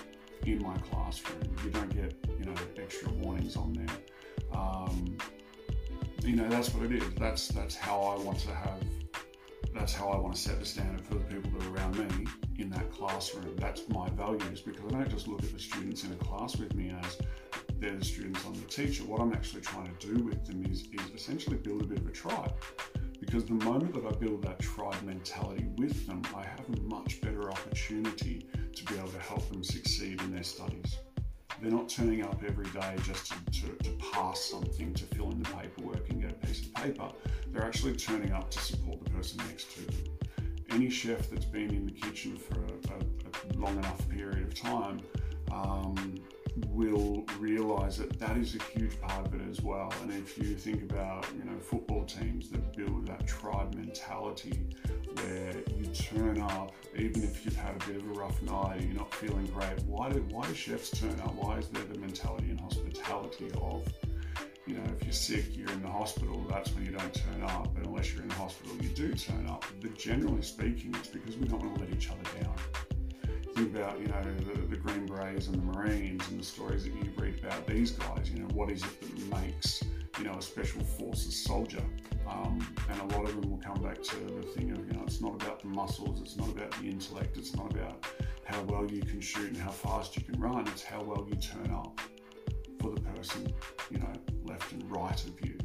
in 0.46 0.62
my 0.62 0.76
classroom. 0.78 1.42
You 1.62 1.70
don't 1.70 1.94
get 1.94 2.14
you 2.38 2.46
know 2.46 2.54
extra 2.80 3.10
warnings 3.10 3.56
on 3.56 3.74
there. 3.74 4.58
Um, 4.58 5.18
you 6.28 6.36
know 6.36 6.48
that's 6.48 6.74
what 6.74 6.84
it 6.84 6.92
is. 6.92 7.14
That's 7.14 7.48
that's 7.48 7.74
how 7.74 8.02
I 8.02 8.22
want 8.22 8.38
to 8.40 8.54
have. 8.54 8.82
That's 9.72 9.94
how 9.94 10.08
I 10.08 10.18
want 10.18 10.34
to 10.34 10.40
set 10.40 10.60
the 10.60 10.66
standard 10.66 11.00
for 11.06 11.14
the 11.14 11.20
people 11.20 11.50
that 11.52 11.66
are 11.66 11.74
around 11.74 11.98
me 11.98 12.26
in 12.58 12.68
that 12.70 12.90
classroom. 12.90 13.56
That's 13.56 13.88
my 13.88 14.10
values 14.10 14.60
because 14.60 14.82
I 14.92 14.98
don't 14.98 15.08
just 15.08 15.26
look 15.26 15.42
at 15.42 15.52
the 15.52 15.58
students 15.58 16.04
in 16.04 16.12
a 16.12 16.16
class 16.16 16.56
with 16.56 16.74
me 16.74 16.94
as 17.02 17.18
they're 17.78 17.96
the 17.96 18.04
students, 18.04 18.44
I'm 18.44 18.54
the 18.54 18.66
teacher. 18.66 19.04
What 19.04 19.20
I'm 19.20 19.32
actually 19.32 19.62
trying 19.62 19.94
to 19.94 20.06
do 20.06 20.22
with 20.22 20.44
them 20.44 20.66
is, 20.66 20.82
is 20.92 21.14
essentially 21.14 21.56
build 21.56 21.82
a 21.82 21.86
bit 21.86 21.98
of 21.98 22.06
a 22.06 22.12
tribe. 22.12 22.52
Because 23.20 23.44
the 23.44 23.54
moment 23.54 23.94
that 23.94 24.04
I 24.04 24.10
build 24.18 24.42
that 24.42 24.58
tribe 24.58 25.00
mentality 25.04 25.66
with 25.76 26.06
them, 26.06 26.22
I 26.34 26.44
have 26.44 26.64
a 26.76 26.80
much 26.82 27.20
better 27.20 27.50
opportunity 27.50 28.46
to 28.74 28.84
be 28.84 28.98
able 28.98 29.08
to 29.08 29.20
help 29.20 29.48
them 29.48 29.62
succeed 29.62 30.20
in 30.22 30.32
their 30.32 30.42
studies. 30.42 30.98
They're 31.60 31.72
not 31.72 31.88
turning 31.88 32.24
up 32.24 32.40
every 32.46 32.66
day 32.66 32.94
just 33.02 33.32
to, 33.32 33.62
to, 33.62 33.84
to 33.84 33.90
pass 34.12 34.40
something, 34.40 34.94
to 34.94 35.04
fill 35.06 35.32
in 35.32 35.42
the 35.42 35.48
paperwork 35.50 36.08
piece 36.48 36.66
of 36.66 36.74
paper. 36.74 37.08
They're 37.52 37.64
actually 37.64 37.96
turning 37.96 38.32
up 38.32 38.50
to 38.50 38.58
support 38.58 39.04
the 39.04 39.10
person 39.10 39.38
next 39.48 39.74
to 39.74 39.86
them. 39.86 40.04
Any 40.70 40.90
chef 40.90 41.30
that's 41.30 41.44
been 41.44 41.70
in 41.70 41.86
the 41.86 41.92
kitchen 41.92 42.36
for 42.36 42.54
a, 42.54 42.94
a, 42.94 42.98
a 42.98 43.60
long 43.60 43.76
enough 43.78 44.08
period 44.08 44.42
of 44.48 44.54
time 44.54 45.00
um, 45.50 46.14
will 46.68 47.24
realize 47.38 47.98
that 47.98 48.18
that 48.18 48.36
is 48.36 48.54
a 48.54 48.62
huge 48.78 49.00
part 49.00 49.26
of 49.26 49.34
it 49.34 49.42
as 49.50 49.60
well. 49.60 49.92
And 50.02 50.12
if 50.12 50.36
you 50.38 50.54
think 50.54 50.82
about, 50.90 51.26
you 51.38 51.44
know, 51.48 51.58
football 51.58 52.04
teams 52.04 52.50
that 52.50 52.76
build 52.76 53.06
that 53.06 53.26
tribe 53.26 53.74
mentality 53.74 54.58
where 55.14 55.54
you 55.76 55.86
turn 55.86 56.40
up, 56.40 56.72
even 56.96 57.22
if 57.24 57.44
you've 57.44 57.56
had 57.56 57.74
a 57.82 57.86
bit 57.86 57.96
of 57.96 58.04
a 58.04 58.12
rough 58.12 58.40
night 58.42 58.82
you're 58.82 58.94
not 58.94 59.12
feeling 59.14 59.46
great, 59.46 59.78
why 59.86 60.10
do, 60.10 60.20
why 60.30 60.46
do 60.46 60.54
chefs 60.54 60.90
turn 60.90 61.18
up? 61.20 61.34
Why 61.34 61.58
is 61.58 61.68
there 61.68 61.84
the 61.84 61.98
mentality 61.98 62.50
and 62.50 62.60
hospitality 62.60 63.50
of, 63.60 63.86
you 64.68 64.76
know, 64.76 64.84
if 64.96 65.02
you're 65.04 65.12
sick, 65.12 65.56
you're 65.56 65.70
in 65.70 65.82
the 65.82 65.88
hospital, 65.88 66.44
that's 66.48 66.72
when 66.74 66.84
you 66.84 66.92
don't 66.92 67.14
turn 67.14 67.42
up. 67.42 67.74
But 67.74 67.86
unless 67.86 68.12
you're 68.12 68.22
in 68.22 68.28
the 68.28 68.34
hospital, 68.34 68.76
you 68.80 68.88
do 68.90 69.14
turn 69.14 69.46
up. 69.48 69.64
But 69.80 69.96
generally 69.96 70.42
speaking, 70.42 70.94
it's 70.98 71.08
because 71.08 71.36
we 71.36 71.48
don't 71.48 71.60
want 71.60 71.76
to 71.76 71.80
let 71.84 71.92
each 71.92 72.10
other 72.10 72.40
down 72.40 72.54
think 73.58 73.74
about, 73.74 73.98
you 74.00 74.06
know, 74.06 74.22
the, 74.54 74.60
the 74.68 74.76
Green 74.76 75.06
Berets 75.06 75.48
and 75.48 75.56
the 75.56 75.72
Marines 75.72 76.28
and 76.28 76.38
the 76.38 76.44
stories 76.44 76.84
that 76.84 76.94
you 76.94 77.10
read 77.16 77.40
about 77.42 77.66
these 77.66 77.90
guys, 77.90 78.30
you 78.30 78.38
know, 78.38 78.48
what 78.54 78.70
is 78.70 78.84
it 78.84 79.00
that 79.00 79.40
makes, 79.40 79.82
you 80.18 80.24
know, 80.24 80.34
a 80.38 80.42
special 80.42 80.80
forces 80.82 81.42
soldier? 81.42 81.82
Um, 82.30 82.64
and 82.88 83.00
a 83.00 83.16
lot 83.16 83.24
of 83.24 83.40
them 83.40 83.50
will 83.50 83.58
come 83.58 83.82
back 83.82 84.00
to 84.00 84.16
the 84.16 84.42
thing 84.54 84.70
of, 84.70 84.86
you 84.86 84.92
know, 84.92 85.02
it's 85.04 85.20
not 85.20 85.34
about 85.42 85.60
the 85.60 85.68
muscles, 85.68 86.20
it's 86.20 86.36
not 86.36 86.48
about 86.48 86.70
the 86.80 86.88
intellect, 86.88 87.36
it's 87.36 87.56
not 87.56 87.72
about 87.72 88.06
how 88.44 88.62
well 88.62 88.88
you 88.88 89.02
can 89.02 89.20
shoot 89.20 89.48
and 89.48 89.56
how 89.56 89.70
fast 89.70 90.16
you 90.16 90.22
can 90.22 90.38
run, 90.40 90.66
it's 90.68 90.84
how 90.84 91.02
well 91.02 91.26
you 91.28 91.36
turn 91.36 91.70
up 91.72 92.00
for 92.80 92.90
the 92.90 93.00
person, 93.00 93.52
you 93.90 93.98
know, 93.98 94.12
left 94.44 94.72
and 94.72 94.90
right 94.90 95.24
of 95.24 95.40
you. 95.44 95.58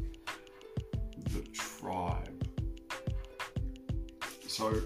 The 1.32 1.42
tribe. 1.54 2.48
So 4.48 4.82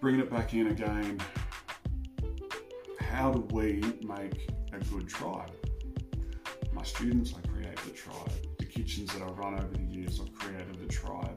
bringing 0.00 0.20
it 0.20 0.30
back 0.30 0.54
in 0.54 0.68
again, 0.68 1.18
how 3.00 3.32
do 3.32 3.40
we 3.54 3.82
make 4.06 4.50
a 4.72 4.78
good 4.92 5.08
tribe? 5.08 5.52
My 6.72 6.82
students, 6.82 7.34
I 7.36 7.46
create 7.48 7.76
the 7.78 7.90
tribe. 7.90 8.30
The 8.58 8.66
kitchens 8.66 9.12
that 9.14 9.22
I 9.22 9.26
run 9.26 9.54
over 9.54 9.72
the 9.72 9.82
years, 9.82 10.20
I've 10.20 10.34
created 10.34 10.78
the 10.78 10.86
tribe. 10.86 11.35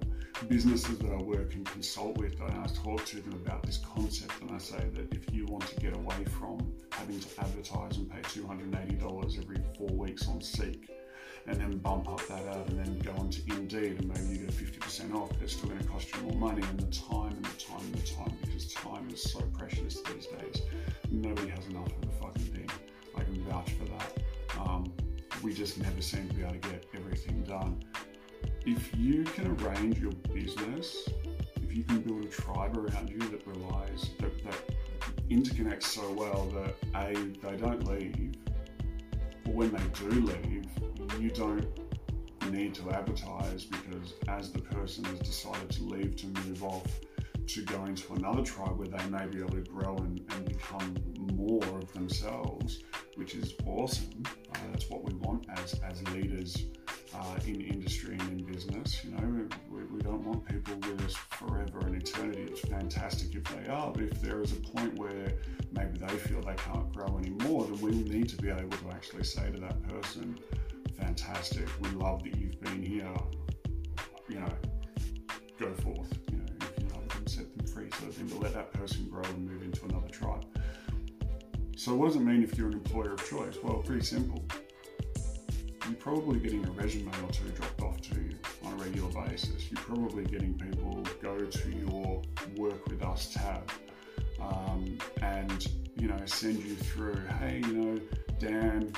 Businesses 0.50 0.98
that 0.98 1.12
I 1.12 1.22
work 1.22 1.54
and 1.54 1.64
consult 1.64 2.18
with, 2.18 2.42
I 2.42 2.66
talk 2.84 3.06
to 3.06 3.22
them 3.22 3.34
about 3.34 3.62
this 3.62 3.78
concept 3.78 4.42
and 4.42 4.50
I 4.50 4.58
say 4.58 4.84
that 4.96 5.14
if 5.14 5.32
you 5.32 5.46
want 5.46 5.68
to 5.68 5.76
get 5.76 5.96
away 5.96 6.26
from 6.40 6.74
having 6.92 7.20
to 7.20 7.28
advertise 7.40 7.98
and 7.98 8.10
pay 8.10 8.20
$280 8.22 9.38
every 9.38 9.58
four 9.78 9.90
weeks 9.90 10.28
on 10.28 10.42
Seek, 10.42 10.90
and 11.46 11.58
then 11.58 11.78
bump 11.78 12.10
up 12.10 12.26
that 12.28 12.48
ad 12.48 12.68
and 12.68 12.80
then 12.80 12.98
go 12.98 13.12
on 13.20 13.30
to 13.30 13.42
Indeed 13.48 14.00
and 14.00 14.08
maybe 14.08 14.40
you 14.40 14.46
get 14.48 14.52
50% 14.52 15.14
off, 15.14 15.30
it's 15.40 15.54
still 15.54 15.70
going 15.70 15.82
to 15.82 15.88
cost 15.88 16.16
you 16.16 16.22
more 16.24 16.52
money 16.52 16.64
and 16.68 16.80
the 16.80 16.98
time 16.98 17.32
and 17.32 17.46
the 17.46 17.64
time 17.64 17.82
and 17.82 17.94
the 17.94 18.08
time 18.08 18.36
because 18.42 18.74
time 18.74 19.08
is 19.14 19.22
so 19.22 19.42
precious 19.56 20.02
these 20.02 20.26
days. 20.26 20.64
Nobody 21.12 21.50
has 21.50 21.68
enough 21.68 21.86
of 21.86 22.02
the 22.02 22.08
fucking 22.20 22.42
thing. 22.46 22.70
I 23.16 23.24
can 23.24 23.44
vouch 23.44 23.72
for 23.74 23.86
that. 23.86 24.18
Um, 24.60 24.92
we 25.44 25.54
just 25.54 25.78
never 25.78 26.02
seem 26.02 26.28
to 26.28 26.34
be 26.34 26.42
able 26.42 26.54
to 26.54 26.70
get 26.70 26.86
everything 26.96 27.44
done. 27.44 27.84
If 28.66 28.94
you 28.98 29.24
can 29.24 29.58
arrange 29.62 30.00
your 30.00 30.12
business, 30.34 31.08
if 31.64 31.76
you 31.76 31.84
can 31.84 32.02
build 32.02 32.26
a 32.26 32.28
tribe 32.28 32.78
around 32.78 33.10
you 33.10 33.20
that 33.20 33.46
relies, 33.48 34.10
that, 34.20 34.44
that 34.44 34.76
interconnects 35.30 35.84
so 35.84 36.12
well 36.12 36.46
that 36.54 36.76
A, 36.96 37.14
they 37.14 37.58
don't 37.58 37.88
leave, 37.88 38.36
or 39.48 39.54
when 39.54 39.72
they 39.72 39.84
do 40.00 40.10
leave, 40.10 40.66
you 41.20 41.30
don't 41.30 41.66
need 42.52 42.74
to 42.76 42.92
advertise 42.92 43.66
because 43.66 44.14
as 44.28 44.52
the 44.52 44.60
person 44.60 45.06
has 45.06 45.20
decided 45.20 45.70
to 45.70 45.84
leave 45.84 46.16
to 46.18 46.28
move 46.28 46.64
off 46.64 46.88
to 47.48 47.64
go 47.64 47.86
into 47.86 48.14
another 48.14 48.44
tribe 48.44 48.78
where 48.78 48.88
they 48.88 49.10
may 49.10 49.26
be 49.26 49.40
able 49.40 49.50
to 49.50 49.62
grow 49.62 49.96
and, 49.98 50.22
and 50.36 50.46
become 50.46 50.96
more 51.34 51.64
of 51.78 51.92
themselves, 51.94 52.84
which 53.16 53.36
is 53.36 53.54
awesome. 53.66 54.24
Uh, 54.26 54.60
that's 54.72 54.90
what 54.90 55.04
we 55.04 55.14
want 55.16 55.46
as, 55.58 55.80
as 55.90 56.08
leaders 56.10 56.66
uh, 57.14 57.40
in 57.46 57.62
industry 57.62 58.18
and 58.20 58.40
in 58.40 58.46
business. 58.46 59.04
You 59.04 59.12
know, 59.12 59.48
we, 59.70 59.84
we 59.86 60.02
don't 60.02 60.24
want 60.24 60.46
people 60.46 60.76
with 60.76 61.06
us 61.06 61.16
forever 61.16 61.80
and 61.80 61.96
eternity. 61.96 62.44
It's 62.44 62.62
fantastic 62.62 63.36
if 63.36 63.44
they 63.56 63.72
are, 63.72 63.92
but 63.92 64.04
if 64.04 64.22
there 64.22 64.42
is 64.42 64.54
a 64.54 64.58
point 64.58 64.98
where 64.98 65.34
maybe 65.72 65.98
they 66.00 66.18
feel 66.18 66.42
they 66.42 66.56
can't 66.56 66.92
grow 66.94 67.18
anymore, 67.18 67.66
then 67.66 67.80
we 67.82 67.92
need 67.92 68.30
to 68.30 68.38
be 68.38 68.50
able 68.50 68.78
to 68.78 68.92
actually 68.92 69.24
say 69.24 69.52
to 69.52 69.60
that 69.60 69.82
person, 69.88 70.40
fantastic. 70.98 71.68
We 71.82 71.90
love 71.90 72.24
that 72.24 72.36
you've 72.38 72.60
been 72.62 72.84
here. 72.84 73.14
You 74.28 74.42
know, 74.42 74.54
go 75.60 75.74
forth. 75.76 76.20
You 76.32 76.38
know, 76.38 76.46
if 76.62 76.84
you 76.84 76.88
them, 76.88 77.28
set 77.28 77.58
them 77.58 77.66
free, 77.66 77.90
sort 77.92 78.10
of 78.10 78.16
thing. 78.16 78.28
But 78.28 78.42
let 78.42 78.54
that 78.54 78.74
person 78.74 79.08
grow 79.10 79.24
and 79.24 79.50
move 79.50 79.64
into 79.64 79.86
another 79.86 80.10
tribe. 80.10 80.46
So, 81.76 81.96
what 81.96 82.08
does 82.08 82.18
it 82.18 82.22
mean 82.22 82.44
if 82.44 82.58
you're 82.58 82.68
an 82.68 82.74
employer 82.74 83.14
of 83.14 83.28
choice? 83.28 83.56
Well, 83.64 83.78
pretty 83.78 84.06
simple. 84.06 84.44
Probably 86.00 86.40
getting 86.40 86.66
a 86.66 86.72
resume 86.72 87.10
or 87.10 87.32
two 87.32 87.50
dropped 87.50 87.82
off 87.82 88.02
to 88.02 88.16
you 88.16 88.36
on 88.64 88.74
a 88.74 88.76
regular 88.78 89.28
basis. 89.28 89.70
You're 89.70 89.82
probably 89.82 90.24
getting 90.24 90.54
people 90.54 91.04
go 91.22 91.38
to 91.38 91.70
your 91.72 92.22
work 92.56 92.88
with 92.88 93.04
us 93.04 93.34
tab 93.34 93.70
um, 94.42 94.98
and 95.22 95.68
you 95.98 96.08
know 96.08 96.18
send 96.26 96.64
you 96.64 96.76
through. 96.76 97.22
Hey, 97.40 97.62
you 97.66 97.74
know, 97.74 98.02
Dan, 98.40 98.94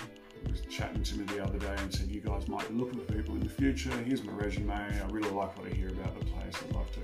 was 0.50 0.62
chatting 0.70 1.04
to 1.04 1.18
me 1.18 1.26
the 1.26 1.44
other 1.44 1.60
day 1.60 1.76
and 1.78 1.94
said, 1.94 2.08
You 2.10 2.22
guys 2.22 2.48
might 2.48 2.68
be 2.68 2.76
looking 2.76 3.00
for 3.00 3.14
people 3.14 3.36
in 3.36 3.42
the 3.42 3.50
future. 3.50 3.92
Here's 4.06 4.24
my 4.24 4.34
resume. 4.34 4.72
I 4.72 5.06
really 5.10 5.30
like 5.30 5.58
what 5.58 5.72
I 5.72 5.76
hear 5.76 5.90
about 5.90 6.18
the 6.20 6.26
place. 6.26 6.56
I'd 6.64 6.76
love 6.76 6.92
to. 6.94 7.00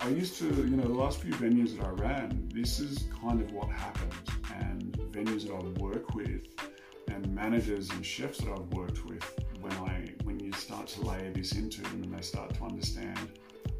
I 0.00 0.08
used 0.10 0.38
to, 0.38 0.46
you 0.46 0.76
know, 0.76 0.86
the 0.86 0.94
last 0.94 1.20
few 1.20 1.32
venues 1.32 1.76
that 1.76 1.86
I 1.86 1.90
ran, 1.90 2.50
this 2.54 2.80
is 2.80 3.08
kind 3.20 3.40
of 3.40 3.50
what 3.52 3.68
happened. 3.70 4.12
And 4.54 4.92
venues 5.10 5.46
that 5.46 5.54
I 5.54 5.82
work 5.82 6.14
with 6.14 6.44
and 7.16 7.34
managers 7.34 7.88
and 7.90 8.04
chefs 8.04 8.38
that 8.38 8.50
I've 8.50 8.68
worked 8.74 9.04
with, 9.06 9.24
when 9.60 9.72
I 9.72 10.12
when 10.24 10.38
you 10.38 10.52
start 10.52 10.86
to 10.88 11.00
layer 11.00 11.32
this 11.32 11.52
into 11.52 11.80
them 11.80 12.02
and 12.02 12.14
they 12.14 12.20
start 12.20 12.52
to 12.54 12.64
understand 12.64 13.18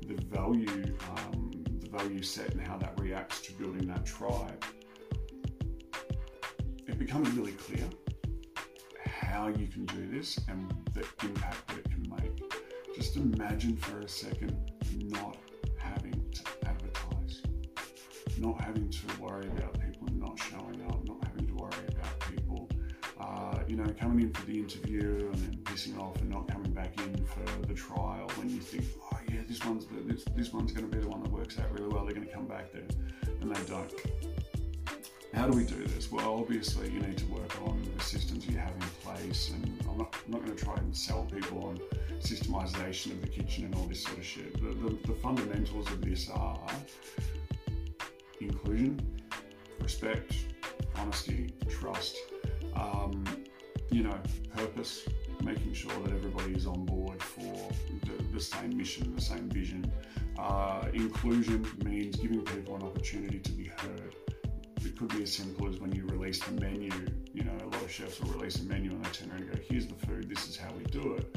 the 0.07 0.15
value, 0.25 0.97
um, 1.17 1.51
the 1.81 1.91
value 1.91 2.23
set 2.23 2.55
and 2.55 2.67
how 2.67 2.79
that 2.79 2.99
reacts 2.99 3.43
to 3.43 3.53
building 3.53 3.87
that 3.89 4.07
tribe, 4.07 4.65
it 6.87 6.99
becomes 6.99 7.29
really 7.33 7.53
clear 7.53 7.85
how 9.05 9.49
you 9.49 9.67
can 9.67 9.85
do 9.85 10.09
this 10.11 10.41
and 10.49 10.75
the 10.95 11.05
impact 11.23 11.69
that 11.69 11.79
it 11.79 11.91
can 11.91 12.07
make. 12.19 12.55
Just 12.95 13.17
imagine 13.17 13.77
for 13.77 14.01
a 14.01 14.09
second 14.09 14.57
not 15.11 15.37
having 15.77 16.25
to 16.33 16.43
advertise, 16.65 17.43
not 18.39 18.59
having 18.63 18.89
to 18.89 19.07
worry 19.21 19.47
about 19.49 19.79
people 19.79 20.09
not 20.15 20.39
showing 20.39 20.83
up, 20.87 20.96
you 23.77 23.85
know, 23.85 23.93
coming 24.01 24.25
in 24.25 24.33
for 24.33 24.47
the 24.47 24.59
interview 24.59 25.29
and 25.33 25.35
then 25.35 25.59
pissing 25.65 25.99
off 26.01 26.19
and 26.23 26.31
not 26.31 26.49
coming 26.49 26.73
back 26.73 26.99
in 26.99 27.27
for 27.27 27.67
the 27.67 27.75
trial 27.75 28.31
when 28.37 28.49
you 28.49 28.59
think, 28.59 28.85
oh 29.13 29.19
yeah, 29.31 29.41
this 29.47 29.63
one's 29.65 29.85
the, 29.87 30.01
this, 30.13 30.25
this 30.35 30.53
one's 30.53 30.73
going 30.73 30.91
to 30.91 30.97
be 30.97 31.03
the 31.03 31.09
one 31.09 31.23
that 31.23 31.31
works 31.31 31.59
out 31.59 31.71
really 31.73 31.89
well. 31.89 32.05
They're 32.07 32.15
going 32.15 32.27
to 32.27 32.33
come 32.33 32.47
back 32.47 32.73
there, 32.73 32.87
and 33.43 33.55
they 33.55 33.63
don't. 33.65 33.93
How 35.35 35.47
do 35.47 35.55
we 35.55 35.65
do 35.65 35.85
this? 35.89 36.11
Well, 36.11 36.39
obviously, 36.41 36.91
you 36.91 37.01
need 37.01 37.19
to 37.19 37.27
work 37.27 37.61
on 37.67 37.87
the 37.99 38.03
systems 38.03 38.47
you 38.47 38.57
have 38.57 38.71
in 38.71 38.81
place, 39.03 39.51
and 39.51 39.79
I'm 39.91 39.99
not, 39.99 40.17
I'm 40.25 40.33
not 40.33 40.45
going 40.47 40.57
to 40.57 40.65
try 40.65 40.77
and 40.77 40.97
sell 40.97 41.25
people 41.25 41.67
on 41.67 41.79
systemization 42.21 43.13
of 43.13 43.21
the 43.21 43.29
kitchen 43.29 43.67
and 43.67 43.75
all 43.75 43.85
this 43.85 44.05
sort 44.05 44.17
of 44.17 44.25
shit. 44.25 44.55
The, 44.55 44.69
the, 44.69 44.97
the 45.07 45.15
fundamentals 45.21 45.91
of 45.93 46.01
this 46.01 46.31
are 46.31 46.67
inclusion, 48.41 48.99
respect, 49.83 50.35
honesty, 50.97 51.53
trust, 51.69 52.17
um, 52.75 53.25
you 53.91 54.03
know, 54.03 54.19
purpose, 54.57 55.09
making 55.43 55.73
sure 55.73 55.93
that 56.05 56.13
everybody 56.13 56.55
is 56.55 56.67
on 56.67 56.85
board 56.85 57.23
for 57.23 57.71
the, 58.05 58.23
the 58.33 58.41
same 58.41 58.77
mission, 58.77 59.15
the 59.15 59.23
same 59.23 59.49
vision. 59.49 59.91
Uh, 60.39 60.85
inclusion 60.93 61.67
means 61.85 62.17
giving 62.17 62.43
people 62.43 62.77
an 62.77 62.83
opportunity 62.83 63.39
to 63.39 63.53
be 63.53 63.65
heard 63.65 64.15
it 64.87 64.97
could 64.97 65.09
be 65.09 65.23
as 65.25 65.35
simple 65.35 65.69
as 65.69 65.81
when 65.81 65.93
you 65.93 66.07
release 66.07 66.39
the 66.39 66.53
menu. 66.61 66.93
You 67.35 67.43
know, 67.45 67.53
a 67.61 67.65
lot 67.65 67.83
of 67.83 67.91
chefs 67.91 68.21
will 68.21 68.31
release 68.31 68.61
a 68.61 68.65
menu 68.65 68.93
and 68.93 69.05
they 69.05 69.11
turn 69.11 69.31
around 69.31 69.43
and 69.43 69.53
go, 69.53 69.59
here's 69.69 69.87
the 69.87 69.95
food, 70.07 70.29
this 70.29 70.49
is 70.49 70.57
how 70.57 70.73
we 70.75 70.85
do 70.85 71.15
it, 71.15 71.37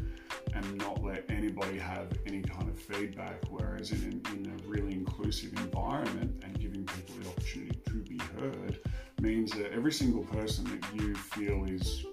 and 0.54 0.78
not 0.78 1.04
let 1.04 1.26
anybody 1.30 1.78
have 1.80 2.08
any 2.28 2.42
kind 2.42 2.70
of 2.70 2.78
feedback. 2.78 3.44
Whereas 3.50 3.92
in, 3.92 4.22
in 4.34 4.54
a 4.56 4.68
really 4.68 4.94
inclusive 4.94 5.54
environment 5.54 6.44
and 6.44 6.60
giving 6.60 6.86
people 6.86 7.16
the 7.22 7.30
opportunity 7.30 7.80
to 7.86 7.94
be 8.04 8.20
heard 8.40 8.80
means 9.20 9.40
means 9.40 9.64
that 9.64 9.72
every 9.74 9.94
single 9.94 10.24
person 10.24 10.66
that 10.66 11.02
you 11.02 11.16
feel 11.16 11.66
is 11.66 12.06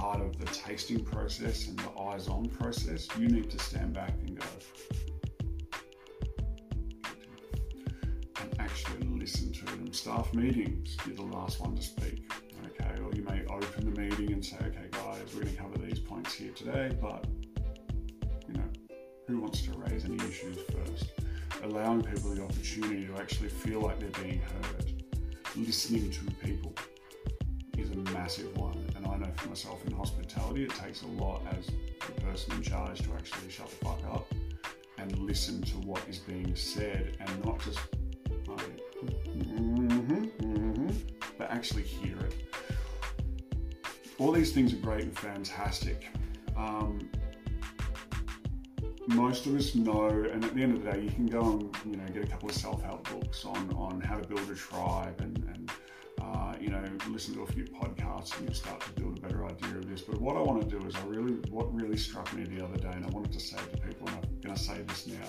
part 0.00 0.22
of 0.22 0.38
the 0.38 0.46
tasting 0.46 1.04
process 1.04 1.68
and 1.68 1.78
the 1.78 2.00
eyes 2.00 2.26
on 2.26 2.46
process, 2.46 3.06
you 3.18 3.28
need 3.28 3.50
to 3.50 3.58
stand 3.58 3.92
back 3.92 4.14
and 4.26 4.40
go 4.40 4.46
and 8.40 8.54
actually 8.58 9.06
listen 9.08 9.52
to 9.52 9.66
them. 9.66 9.92
Staff 9.92 10.32
meetings, 10.32 10.96
you're 11.06 11.16
the 11.16 11.22
last 11.22 11.60
one 11.60 11.76
to 11.76 11.82
speak. 11.82 12.32
Okay, 12.64 12.98
or 13.02 13.12
you 13.14 13.22
may 13.24 13.44
open 13.50 13.92
the 13.92 14.00
meeting 14.00 14.32
and 14.32 14.42
say, 14.42 14.56
okay, 14.68 14.88
guys, 14.90 15.20
we're 15.34 15.42
going 15.42 15.54
to 15.54 15.60
cover 15.60 15.76
these 15.76 15.98
points 15.98 16.32
here 16.32 16.52
today, 16.52 16.96
but 16.98 17.26
you 18.48 18.54
know, 18.54 18.96
who 19.26 19.38
wants 19.40 19.60
to 19.62 19.72
raise 19.72 20.06
any 20.06 20.16
issues 20.16 20.56
first? 20.72 21.10
Allowing 21.62 22.02
people 22.02 22.34
the 22.34 22.42
opportunity 22.42 23.06
to 23.06 23.16
actually 23.16 23.50
feel 23.50 23.82
like 23.82 24.00
they're 24.00 24.24
being 24.24 24.40
heard, 24.40 25.04
listening 25.56 26.10
to 26.10 26.24
people 26.42 26.72
is 27.76 27.90
a 27.90 27.96
massive 28.12 28.56
one. 28.56 28.79
For 29.36 29.48
myself 29.48 29.84
in 29.86 29.92
hospitality, 29.92 30.64
it 30.64 30.70
takes 30.70 31.02
a 31.02 31.06
lot 31.06 31.42
as 31.56 31.66
the 31.66 32.20
person 32.20 32.54
in 32.54 32.62
charge 32.62 33.00
to 33.02 33.12
actually 33.14 33.50
shut 33.50 33.68
the 33.68 33.76
fuck 33.84 34.00
up 34.10 34.26
and 34.98 35.18
listen 35.18 35.62
to 35.62 35.74
what 35.78 36.02
is 36.08 36.18
being 36.18 36.54
said 36.54 37.16
and 37.20 37.44
not 37.44 37.58
just 37.64 37.78
like, 38.46 38.80
mm-hmm, 39.02 40.24
mm-hmm, 40.24 40.88
but 41.38 41.50
actually 41.50 41.82
hear 41.82 42.18
it. 42.18 42.34
All 44.18 44.32
these 44.32 44.52
things 44.52 44.74
are 44.74 44.76
great 44.76 45.04
and 45.04 45.18
fantastic. 45.18 46.08
Um, 46.56 47.08
most 49.08 49.46
of 49.46 49.56
us 49.56 49.74
know, 49.74 50.08
and 50.08 50.44
at 50.44 50.54
the 50.54 50.62
end 50.62 50.76
of 50.76 50.84
the 50.84 50.92
day, 50.92 51.00
you 51.02 51.10
can 51.10 51.26
go 51.26 51.70
and 51.82 51.90
you 51.90 51.96
know 51.96 52.06
get 52.12 52.24
a 52.24 52.26
couple 52.26 52.48
of 52.48 52.54
self-help 52.54 53.08
books 53.10 53.44
on 53.44 53.72
on 53.74 54.00
how 54.00 54.16
to 54.16 54.28
build 54.28 54.48
a 54.50 54.54
tribe 54.54 55.20
and, 55.20 55.38
you 57.06 57.12
listen 57.12 57.34
to 57.34 57.42
a 57.42 57.46
few 57.46 57.64
podcasts 57.64 58.36
and 58.36 58.46
you'll 58.46 58.54
start 58.54 58.80
to 58.80 58.90
build 58.92 59.18
a 59.18 59.20
better 59.20 59.44
idea 59.44 59.76
of 59.76 59.88
this. 59.88 60.02
But 60.02 60.20
what 60.20 60.36
I 60.36 60.40
want 60.40 60.62
to 60.62 60.78
do 60.78 60.84
is, 60.86 60.94
I 60.94 61.02
really 61.04 61.34
what 61.50 61.74
really 61.74 61.96
struck 61.96 62.32
me 62.34 62.44
the 62.44 62.64
other 62.64 62.76
day, 62.76 62.90
and 62.92 63.04
I 63.04 63.08
wanted 63.08 63.32
to 63.32 63.40
say 63.40 63.56
to 63.56 63.78
people, 63.78 64.08
and 64.08 64.16
I'm 64.16 64.40
going 64.42 64.54
to 64.54 64.60
say 64.60 64.82
this 64.82 65.06
now. 65.06 65.26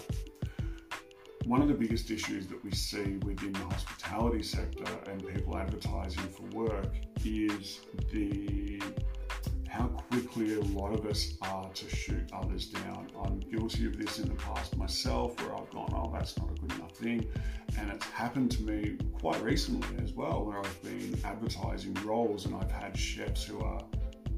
One 1.45 1.61
of 1.61 1.67
the 1.67 1.73
biggest 1.73 2.11
issues 2.11 2.47
that 2.47 2.63
we 2.63 2.71
see 2.71 3.17
within 3.23 3.53
the 3.53 3.59
hospitality 3.59 4.43
sector 4.43 4.85
and 5.07 5.27
people 5.27 5.57
advertising 5.57 6.23
for 6.23 6.43
work 6.55 6.93
is 7.25 7.81
the 8.11 8.81
quickly 10.11 10.55
a 10.55 10.61
lot 10.77 10.93
of 10.93 11.05
us 11.05 11.35
are 11.41 11.69
to 11.69 11.89
shoot 11.95 12.29
others 12.33 12.65
down. 12.65 13.09
I'm 13.23 13.39
guilty 13.39 13.85
of 13.85 13.97
this 13.97 14.19
in 14.19 14.27
the 14.27 14.35
past 14.35 14.75
myself, 14.75 15.41
where 15.41 15.55
I've 15.55 15.69
gone, 15.71 15.89
oh, 15.95 16.11
that's 16.13 16.37
not 16.37 16.51
a 16.51 16.53
good 16.59 16.73
enough 16.73 16.97
thing. 16.97 17.25
And 17.79 17.89
it's 17.89 18.05
happened 18.07 18.51
to 18.51 18.63
me 18.63 18.97
quite 19.21 19.41
recently 19.41 20.03
as 20.03 20.11
well, 20.11 20.43
where 20.43 20.59
I've 20.59 20.83
been 20.83 21.17
advertising 21.23 21.93
roles 22.03 22.45
and 22.45 22.55
I've 22.55 22.71
had 22.71 22.97
chefs 22.97 23.45
who 23.45 23.61
are, 23.61 23.81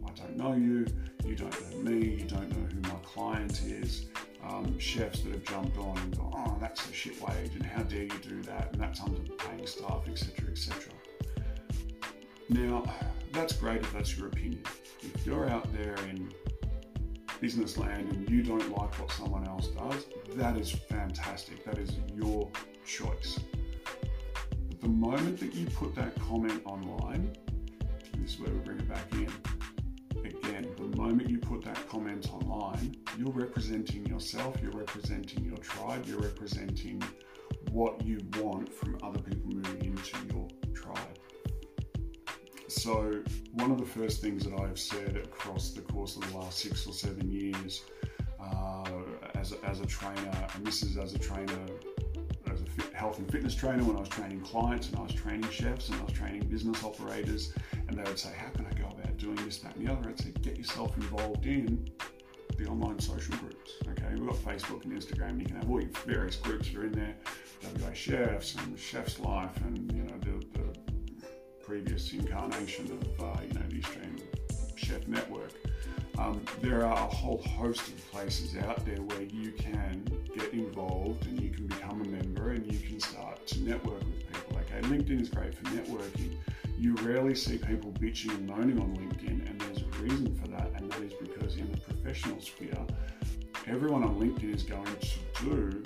I 0.06 0.12
don't 0.12 0.38
know 0.38 0.54
you, 0.54 0.86
you 1.26 1.36
don't 1.36 1.52
know 1.72 1.92
me, 1.92 2.18
you 2.22 2.26
don't 2.26 2.50
know 2.50 2.68
who 2.72 2.94
my 2.94 3.00
client 3.04 3.64
is. 3.64 4.06
Um, 4.48 4.78
chefs 4.78 5.22
that 5.22 5.32
have 5.32 5.44
jumped 5.44 5.78
on 5.80 5.98
and 5.98 6.18
gone, 6.18 6.34
oh, 6.36 6.58
that's 6.62 6.88
a 6.88 6.94
shit 6.94 7.20
wage, 7.20 7.56
and 7.56 7.66
how 7.66 7.82
dare 7.82 8.04
you 8.04 8.20
do 8.22 8.44
that, 8.44 8.74
and 8.74 8.82
that's 8.82 9.00
underpaying 9.00 9.68
staff, 9.68 10.04
etc., 10.08 10.52
etc. 10.52 10.94
Now, 12.50 12.84
that's 13.32 13.54
great 13.54 13.82
if 13.82 13.94
that's 13.94 14.16
your 14.18 14.28
opinion 14.28 14.62
if 15.06 15.26
you're 15.26 15.50
out 15.50 15.72
there 15.74 15.96
in 16.10 16.32
business 17.42 17.78
land 17.78 18.12
and 18.14 18.30
you 18.30 18.42
don't 18.42 18.70
like 18.78 18.98
what 19.00 19.12
someone 19.12 19.46
else 19.48 19.68
does, 19.68 20.06
that 20.36 20.56
is 20.58 20.72
fantastic. 20.72 21.64
That 21.66 21.78
is 21.78 21.92
your 22.16 22.50
choice. 22.86 23.40
But 24.70 24.80
the 24.82 24.88
moment 24.88 25.40
that 25.40 25.54
you 25.54 25.66
put 25.68 25.94
that 25.96 26.16
comment 26.20 26.62
online, 26.66 27.36
this 28.18 28.36
is 28.36 28.40
where 28.40 28.52
we 28.52 28.60
bring 28.60 28.80
it 28.80 28.90
back 28.90 29.12
in. 29.14 29.30
Again, 30.26 30.68
the 30.78 30.98
moment 30.98 31.30
you 31.30 31.38
put 31.38 31.64
that 31.66 31.88
comment 31.90 32.30
online, 32.34 32.96
you're 33.18 33.32
representing 33.32 34.06
yourself, 34.06 34.56
you're 34.62 34.72
representing 34.72 35.44
your 35.44 35.58
tribe, 35.58 36.06
you're 36.08 36.22
representing 36.22 37.04
what 37.72 38.06
you 38.06 38.20
want 38.40 38.72
from 38.72 38.98
other 39.04 39.20
people 39.20 39.52
moving 39.52 39.84
into 39.84 40.18
your. 40.28 40.33
So, 42.84 43.24
one 43.54 43.72
of 43.72 43.78
the 43.78 43.86
first 43.86 44.20
things 44.20 44.44
that 44.44 44.60
I've 44.60 44.78
said 44.78 45.16
across 45.16 45.70
the 45.70 45.80
course 45.80 46.18
of 46.18 46.30
the 46.30 46.38
last 46.38 46.60
six 46.60 46.86
or 46.86 46.92
seven 46.92 47.32
years 47.32 47.82
uh, 48.38 48.84
as, 49.36 49.54
a, 49.54 49.66
as 49.66 49.80
a 49.80 49.86
trainer, 49.86 50.48
and 50.54 50.68
this 50.68 50.84
is 50.84 50.98
as 50.98 51.14
a 51.14 51.18
trainer, 51.18 51.60
as 52.52 52.62
a 52.62 52.66
fit, 52.66 52.94
health 52.94 53.20
and 53.20 53.32
fitness 53.32 53.56
trainer, 53.56 53.86
when 53.86 53.96
I 53.96 54.02
was 54.02 54.10
training 54.10 54.42
clients 54.42 54.90
and 54.90 54.98
I 55.00 55.04
was 55.04 55.14
training 55.14 55.50
chefs 55.50 55.88
and 55.88 56.02
I 56.02 56.04
was 56.04 56.12
training 56.12 56.46
business 56.50 56.84
operators, 56.84 57.54
and 57.88 57.98
they 57.98 58.04
would 58.04 58.20
say, 58.20 58.34
How 58.36 58.50
can 58.50 58.66
I 58.66 58.74
go 58.78 58.88
about 58.88 59.16
doing 59.16 59.38
this, 59.38 59.60
that, 59.60 59.78
and 59.78 59.88
the 59.88 59.90
other? 59.90 60.10
I'd 60.10 60.20
say, 60.20 60.32
Get 60.42 60.58
yourself 60.58 60.98
involved 60.98 61.46
in 61.46 61.90
the 62.58 62.68
online 62.68 63.00
social 63.00 63.38
groups. 63.38 63.72
Okay, 63.88 64.14
we've 64.14 64.28
got 64.28 64.36
Facebook 64.36 64.84
and 64.84 64.92
Instagram. 64.92 65.40
You 65.40 65.46
can 65.46 65.56
have 65.56 65.70
all 65.70 65.80
your 65.80 65.90
various 66.06 66.36
groups 66.36 66.68
that 66.68 66.78
are 66.78 66.86
in 66.86 66.92
there. 66.92 67.16
WA 67.80 67.94
Chefs 67.94 68.56
and 68.56 68.78
Chef's 68.78 69.22
Life, 69.22 69.56
and 69.62 69.90
you 69.94 70.04
know 70.04 70.13
previous 71.84 72.14
incarnation 72.14 72.86
of 72.86 73.26
uh, 73.26 73.42
you 73.46 73.54
know 73.54 73.62
the 73.70 73.80
Australian 73.80 74.22
Chef 74.76 75.06
Network. 75.08 75.52
Um, 76.18 76.42
there 76.62 76.86
are 76.86 76.94
a 76.94 77.14
whole 77.14 77.42
host 77.42 77.88
of 77.88 78.12
places 78.12 78.56
out 78.56 78.86
there 78.86 79.02
where 79.02 79.24
you 79.24 79.52
can 79.52 80.06
get 80.34 80.54
involved 80.54 81.26
and 81.26 81.42
you 81.42 81.50
can 81.50 81.68
become 81.68 82.02
a 82.02 82.08
member 82.08 82.52
and 82.52 82.72
you 82.72 82.80
can 82.80 83.00
start 83.00 83.46
to 83.48 83.64
network 83.64 84.00
with 84.00 84.32
people. 84.32 84.60
Okay, 84.60 84.88
LinkedIn 84.88 85.22
is 85.22 85.30
great 85.30 85.56
for 85.56 85.64
networking. 85.66 86.38
You 86.78 86.96
rarely 86.96 87.36
see 87.36 87.58
people 87.58 87.92
bitching 87.92 88.30
and 88.30 88.48
moaning 88.48 88.80
on 88.80 88.96
LinkedIn, 88.96 89.50
and 89.50 89.60
there's 89.62 89.82
a 89.82 90.02
reason 90.02 90.36
for 90.36 90.48
that, 90.50 90.72
and 90.76 90.90
that 90.92 91.02
is 91.02 91.14
because 91.14 91.58
in 91.58 91.70
the 91.72 91.78
professional 91.78 92.40
sphere, 92.40 92.86
everyone 93.68 94.04
on 94.04 94.20
LinkedIn 94.20 94.56
is 94.56 94.64
going 94.64 94.86
to 94.86 95.44
do 95.44 95.84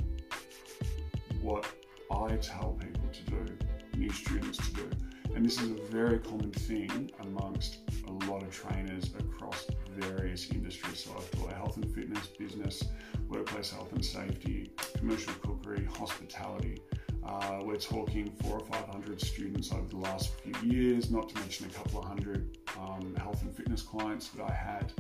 what 1.42 1.66
I 2.12 2.36
tell 2.36 2.78
people 2.80 3.10
to 3.12 3.24
do, 3.24 3.58
new 3.98 4.12
students 4.12 4.58
to 4.58 4.74
do. 4.74 4.90
And 5.38 5.46
this 5.46 5.62
is 5.62 5.70
a 5.70 5.76
very 5.92 6.18
common 6.18 6.50
thing 6.52 7.12
amongst 7.20 7.78
a 8.08 8.12
lot 8.26 8.42
of 8.42 8.50
trainers 8.50 9.12
across 9.20 9.68
various 9.96 10.50
industries. 10.50 11.04
So 11.04 11.12
I've 11.16 11.30
taught 11.30 11.54
health 11.54 11.78
and 11.78 11.94
fitness, 11.94 12.26
business, 12.26 12.84
workplace 13.30 13.70
health 13.70 13.92
and 13.92 14.04
safety, 14.04 14.72
commercial 14.98 15.34
cookery, 15.36 15.86
hospitality. 15.86 16.82
Uh, 17.24 17.60
we're 17.62 17.76
talking 17.76 18.32
four 18.42 18.62
or 18.62 18.66
five 18.66 18.88
hundred 18.88 19.22
students 19.22 19.72
over 19.72 19.88
the 19.88 19.98
last 19.98 20.32
few 20.40 20.56
years, 20.72 21.12
not 21.12 21.30
to 21.30 21.36
mention 21.36 21.68
a 21.68 21.70
couple 21.70 22.00
of 22.00 22.06
hundred 22.06 22.58
um, 22.80 23.14
health 23.18 23.44
and 23.44 23.56
fitness 23.56 23.84
clients 23.84 24.30
that 24.30 24.44
I 24.44 24.52
had. 24.52 24.92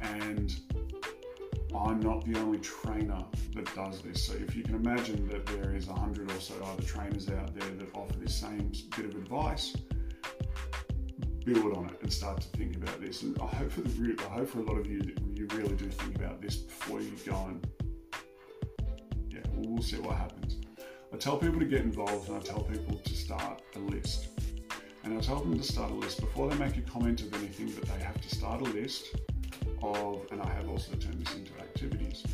And 0.00 0.58
I'm 1.76 2.00
not 2.00 2.24
the 2.24 2.38
only 2.38 2.58
trainer 2.58 3.24
that 3.54 3.74
does 3.74 4.00
this. 4.00 4.26
So 4.26 4.34
if 4.34 4.56
you 4.56 4.62
can 4.62 4.74
imagine 4.74 5.28
that 5.28 5.46
there 5.46 5.74
is 5.74 5.88
a 5.88 5.92
hundred 5.92 6.30
or 6.32 6.40
so 6.40 6.54
other 6.64 6.82
trainers 6.82 7.28
out 7.28 7.54
there 7.54 7.68
that 7.68 7.94
offer 7.94 8.16
this 8.18 8.34
same 8.34 8.72
bit 8.96 9.04
of 9.04 9.14
advice, 9.14 9.76
build 11.44 11.76
on 11.76 11.86
it 11.86 11.98
and 12.02 12.12
start 12.12 12.40
to 12.40 12.48
think 12.48 12.76
about 12.76 13.00
this. 13.00 13.22
And 13.22 13.38
I 13.40 13.46
hope 13.46 13.70
for 13.72 13.82
the 13.82 14.16
I 14.30 14.34
hope 14.34 14.48
for 14.48 14.60
a 14.60 14.64
lot 14.64 14.78
of 14.78 14.86
you 14.86 15.00
that 15.02 15.18
you 15.34 15.46
really 15.54 15.74
do 15.74 15.88
think 15.88 16.16
about 16.16 16.40
this 16.40 16.56
before 16.56 17.00
you 17.00 17.12
go 17.26 17.36
and 17.46 17.66
yeah, 19.30 19.40
we'll, 19.54 19.82
see 19.82 19.96
what 19.96 20.16
happens. 20.16 20.56
I 21.12 21.16
tell 21.16 21.36
people 21.36 21.58
to 21.58 21.66
get 21.66 21.82
involved 21.82 22.28
and 22.28 22.36
I 22.38 22.40
tell 22.40 22.60
people 22.60 22.96
to 22.96 23.14
start 23.14 23.62
a 23.76 23.78
list. 23.78 24.28
And 25.04 25.16
I 25.16 25.20
tell 25.20 25.40
them 25.40 25.56
to 25.56 25.64
start 25.64 25.90
a 25.90 25.94
list 25.94 26.20
before 26.20 26.50
they 26.50 26.56
make 26.56 26.76
a 26.76 26.82
comment 26.82 27.22
of 27.22 27.32
anything 27.34 27.74
that 27.76 27.84
they 27.84 28.02
have 28.02 28.20
to 28.20 28.34
start 28.34 28.60
a 28.60 28.64
list 28.64 29.16
of, 29.82 30.26
and 30.30 30.40
I 30.42 30.50
have 30.54 30.68
also 30.68 30.92
turned 30.92 31.20
this 31.24 31.34
into 31.34 31.52
activities. 31.58 32.24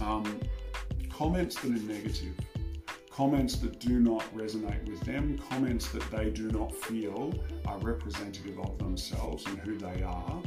Um, 0.00 0.40
comments 1.10 1.60
that 1.60 1.70
are 1.70 1.92
negative, 1.92 2.34
comments 3.10 3.56
that 3.58 3.78
do 3.78 4.00
not 4.00 4.22
resonate 4.34 4.88
with 4.88 5.00
them, 5.00 5.38
comments 5.38 5.88
that 5.90 6.08
they 6.10 6.30
do 6.30 6.50
not 6.50 6.74
feel 6.74 7.32
are 7.66 7.78
representative 7.78 8.58
of 8.58 8.78
themselves 8.78 9.46
and 9.46 9.58
who 9.60 9.78
they 9.78 10.02
are 10.02 10.42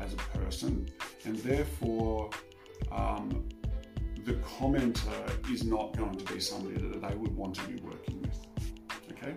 as 0.00 0.12
a 0.12 0.38
person, 0.38 0.88
and 1.24 1.36
therefore 1.36 2.30
um, 2.92 3.48
the 4.24 4.34
commenter 4.34 5.50
is 5.52 5.64
not 5.64 5.96
going 5.96 6.16
to 6.16 6.32
be 6.32 6.40
somebody 6.40 6.76
that 6.76 7.00
they 7.00 7.14
would 7.16 7.34
want 7.34 7.54
to 7.54 7.66
be 7.66 7.80
working 7.80 8.22
with. 8.22 8.38
Okay, 9.12 9.34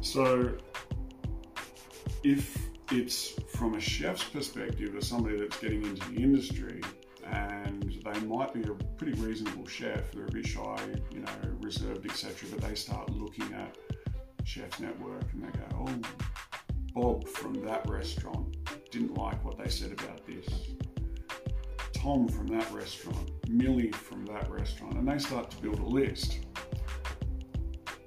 so 0.00 0.56
if 2.24 2.70
it's 2.90 3.34
from 3.48 3.74
a 3.74 3.80
chef's 3.80 4.24
perspective 4.24 4.94
or 4.94 5.00
somebody 5.00 5.38
that's 5.38 5.58
getting 5.58 5.84
into 5.84 6.10
the 6.10 6.16
industry 6.16 6.80
and 7.32 8.00
they 8.04 8.20
might 8.20 8.52
be 8.52 8.62
a 8.62 8.74
pretty 8.96 9.12
reasonable 9.20 9.66
chef 9.66 10.10
they're 10.12 10.26
a 10.26 10.30
bit 10.30 10.46
shy 10.46 10.78
you 11.12 11.20
know 11.20 11.30
reserved 11.60 12.04
etc 12.04 12.48
but 12.50 12.60
they 12.60 12.74
start 12.74 13.08
looking 13.10 13.52
at 13.54 13.76
chef's 14.44 14.80
network 14.80 15.24
and 15.32 15.44
they 15.44 15.58
go 15.58 15.86
oh 15.86 16.00
bob 16.94 17.28
from 17.28 17.54
that 17.64 17.88
restaurant 17.88 18.56
didn't 18.90 19.16
like 19.16 19.42
what 19.44 19.56
they 19.56 19.68
said 19.68 19.92
about 19.92 20.26
this. 20.26 20.46
Tom 21.92 22.28
from 22.28 22.46
that 22.48 22.70
restaurant 22.72 23.30
millie 23.48 23.92
from 23.92 24.24
that 24.26 24.50
restaurant 24.50 24.94
and 24.94 25.06
they 25.06 25.18
start 25.18 25.50
to 25.50 25.56
build 25.58 25.78
a 25.78 25.84
list. 25.84 26.40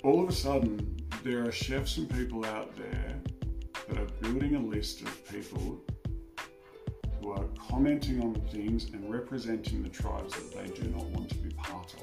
All 0.04 0.22
of 0.22 0.30
a 0.30 0.34
sudden 0.34 0.98
there 1.24 1.48
are 1.48 1.52
chefs 1.52 1.98
and 1.98 2.10
people 2.10 2.46
out 2.46 2.76
there 2.76 3.22
that 3.94 4.02
are 4.02 4.14
building 4.22 4.56
a 4.56 4.60
list 4.60 5.02
of 5.02 5.30
people 5.30 5.80
who 7.22 7.32
are 7.32 7.46
commenting 7.70 8.22
on 8.24 8.34
things 8.52 8.86
and 8.86 9.12
representing 9.12 9.84
the 9.84 9.90
tribes 9.90 10.34
that 10.34 10.52
they 10.52 10.68
do 10.82 10.90
not 10.90 11.06
want 11.06 11.30
to 11.30 11.36
be 11.36 11.50
part 11.52 11.94
of. 11.94 12.02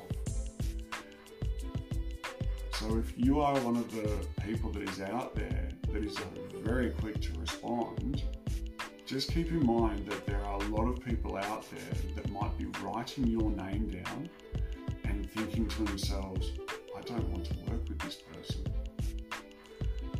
So 2.74 2.96
if 2.96 3.12
you 3.16 3.40
are 3.40 3.58
one 3.60 3.76
of 3.76 3.90
the 3.90 4.24
people 4.42 4.70
that 4.72 4.88
is 4.88 5.00
out 5.00 5.34
there 5.34 5.68
that 5.92 6.04
is 6.04 6.16
very 6.62 6.90
quick 6.90 7.20
to 7.22 7.32
respond, 7.40 8.22
just 9.04 9.32
keep 9.32 9.48
in 9.48 9.66
mind 9.66 10.06
that 10.06 10.24
there 10.26 10.40
are 10.44 10.60
a 10.60 10.68
lot 10.68 10.86
of 10.88 11.04
people 11.04 11.36
out 11.36 11.68
there 11.72 12.14
that 12.14 12.30
might 12.30 12.56
be 12.56 12.66
writing 12.82 13.26
your 13.26 13.50
name 13.50 13.88
down 13.88 14.30
and 15.04 15.28
thinking 15.32 15.66
to 15.66 15.82
themselves, 15.82 16.52
I 16.96 17.00
don't 17.00 17.28
want 17.30 17.46
to 17.46 17.54
work 17.70 17.88
with 17.88 17.98
this 17.98 18.14
person. 18.16 18.64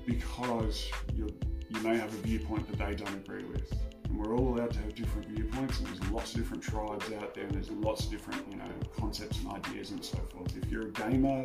Because 0.04 0.90
you 1.14 1.28
you 1.70 1.80
may 1.80 1.96
have 1.96 2.12
a 2.12 2.18
viewpoint 2.18 2.66
that 2.68 2.78
they 2.78 2.94
don't 2.94 3.14
agree 3.14 3.44
with. 3.44 3.72
And 4.04 4.18
we're 4.18 4.36
all 4.36 4.54
allowed 4.54 4.72
to 4.72 4.78
have 4.80 4.94
different 4.94 5.28
viewpoints, 5.28 5.78
and 5.78 5.86
there's 5.86 6.10
lots 6.10 6.34
of 6.34 6.40
different 6.40 6.62
tribes 6.62 7.10
out 7.12 7.34
there, 7.34 7.44
and 7.44 7.54
there's 7.54 7.70
lots 7.70 8.04
of 8.04 8.10
different, 8.10 8.44
you 8.50 8.56
know, 8.56 8.68
concepts 8.98 9.38
and 9.38 9.52
ideas 9.52 9.92
and 9.92 10.04
so 10.04 10.18
forth. 10.32 10.56
If 10.56 10.70
you're 10.70 10.88
a 10.88 10.90
gamer, 10.90 11.42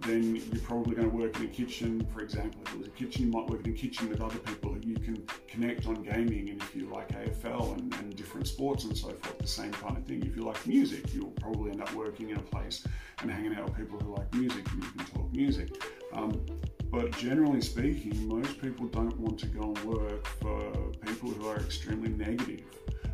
then 0.00 0.36
you're 0.52 0.62
probably 0.62 0.94
going 0.94 1.10
to 1.10 1.16
work 1.16 1.38
in 1.38 1.46
a 1.46 1.48
kitchen. 1.48 2.06
For 2.12 2.20
example, 2.20 2.60
if 2.66 2.74
it 2.74 2.78
was 2.78 2.88
a 2.88 2.90
kitchen, 2.90 3.26
you 3.26 3.32
might 3.32 3.48
work 3.48 3.66
in 3.66 3.72
a 3.72 3.76
kitchen 3.76 4.08
with 4.08 4.20
other 4.20 4.38
people 4.38 4.74
who 4.74 4.80
you 4.80 4.96
can 4.96 5.26
connect 5.48 5.86
on 5.86 6.02
gaming. 6.02 6.50
And 6.50 6.60
if 6.60 6.74
you 6.76 6.88
like 6.92 7.08
AFL 7.08 7.74
and, 7.74 7.94
and 7.94 8.16
different 8.16 8.46
sports 8.46 8.84
and 8.84 8.96
so 8.96 9.08
forth, 9.08 9.38
the 9.38 9.46
same 9.46 9.72
kind 9.72 9.96
of 9.96 10.04
thing. 10.04 10.24
If 10.24 10.36
you 10.36 10.42
like 10.42 10.64
music, 10.66 11.14
you'll 11.14 11.30
probably 11.40 11.70
end 11.70 11.82
up 11.82 11.92
working 11.94 12.30
in 12.30 12.36
a 12.36 12.42
place 12.42 12.86
and 13.20 13.30
hanging 13.30 13.54
out 13.54 13.64
with 13.64 13.76
people 13.76 13.98
who 13.98 14.14
like 14.14 14.32
music 14.34 14.70
and 14.70 14.82
you 14.82 14.90
can 14.90 15.06
talk 15.06 15.32
music. 15.32 15.82
Um, 16.12 16.44
but 16.90 17.16
generally 17.18 17.60
speaking, 17.60 18.28
most 18.28 18.60
people 18.60 18.86
don't 18.86 19.18
want 19.18 19.38
to 19.40 19.46
go 19.46 19.62
and 19.62 19.78
work 19.84 20.26
for 20.40 20.72
people 21.04 21.30
who 21.30 21.48
are 21.48 21.56
extremely 21.56 22.08
negative 22.08 22.64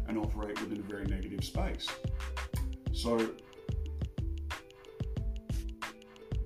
and 0.09 0.19
operate 0.19 0.61
within 0.61 0.79
a 0.79 0.83
very 0.83 1.07
negative 1.07 1.45
space. 1.45 1.89
So 2.93 3.31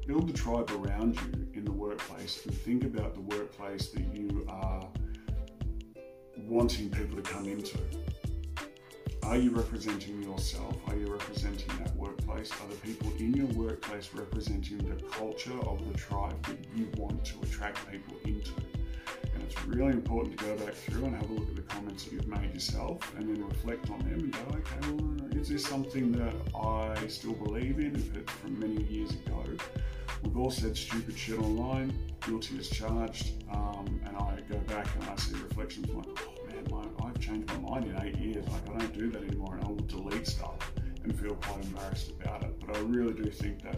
build 0.07 0.29
the 0.29 0.33
tribe 0.33 0.71
around 0.71 1.17
you 1.17 1.49
in 1.55 1.65
the 1.65 1.73
workplace 1.73 2.45
and 2.47 2.55
think 2.55 2.85
about 2.85 3.15
the 3.15 3.21
workplace 3.21 3.89
that 3.89 4.15
you 4.15 4.47
are 4.49 4.89
wanting 6.37 6.91
people 6.91 7.17
to 7.17 7.23
come 7.23 7.47
into. 7.47 7.79
Are 9.27 9.37
you 9.37 9.51
representing 9.51 10.23
yourself? 10.23 10.77
Are 10.87 10.95
you 10.95 11.11
representing 11.11 11.77
that 11.79 11.95
workplace? 11.97 12.53
Are 12.53 12.69
the 12.69 12.77
people 12.77 13.13
in 13.19 13.35
your 13.35 13.47
workplace 13.47 14.09
representing 14.15 14.79
the 14.79 15.03
culture 15.07 15.59
of 15.67 15.85
the 15.93 15.99
tribe 15.99 16.41
that 16.47 16.59
you 16.77 16.89
want 16.97 17.25
to 17.25 17.35
attract 17.43 17.91
people 17.91 18.17
into? 18.25 18.53
And 19.35 19.43
it's 19.43 19.67
really 19.67 19.95
important 19.95 20.39
to 20.39 20.45
go 20.45 20.57
back 20.57 20.75
through 20.75 21.07
and 21.07 21.17
have 21.17 21.29
a 21.29 21.33
look 21.33 21.49
at 21.49 21.57
the 21.57 21.63
comments 21.63 22.05
that 22.05 22.13
you've 22.13 22.29
made 22.29 22.55
yourself 22.55 23.01
and 23.19 23.29
then 23.29 23.45
reflect 23.45 23.91
on 23.91 23.99
them 23.99 24.21
and 24.21 24.33
go, 24.33 24.59
okay, 24.59 24.93
well, 24.93 25.41
is 25.41 25.49
this 25.49 25.67
something 25.67 26.13
that 26.13 26.35
I 26.57 27.09
still 27.09 27.35
believe 27.35 27.81
in 27.81 27.97
from 28.27 28.61
many 28.61 28.85
years 28.85 29.11
ago? 29.11 29.43
We've 30.23 30.37
all 30.37 30.53
said 30.53 30.77
stupid 30.77 31.19
shit 31.19 31.41
online, 31.41 31.93
guilty 32.25 32.61
as 32.61 32.69
charged, 32.69 33.43
um, 33.51 34.01
and 34.07 34.17
I 34.17 34.39
go 34.49 34.59
back 34.61 34.87
and 34.95 35.11
I 35.11 35.17
see 35.17 35.35
reflections 35.35 35.89
like, 35.91 36.07
oh 36.07 36.36
In 37.75 37.95
eight 38.01 38.17
years. 38.17 38.47
Like 38.49 38.75
I 38.75 38.79
don't 38.79 38.99
do 38.99 39.11
that 39.11 39.23
anymore, 39.23 39.57
and 39.57 39.65
I 39.65 39.69
will 39.69 39.77
delete 39.77 40.27
stuff 40.27 40.73
and 41.05 41.19
feel 41.21 41.35
quite 41.35 41.63
embarrassed 41.63 42.11
about 42.13 42.43
it. 42.43 42.59
But 42.59 42.75
I 42.75 42.79
really 42.81 43.13
do 43.13 43.31
think 43.31 43.61
that 43.65 43.77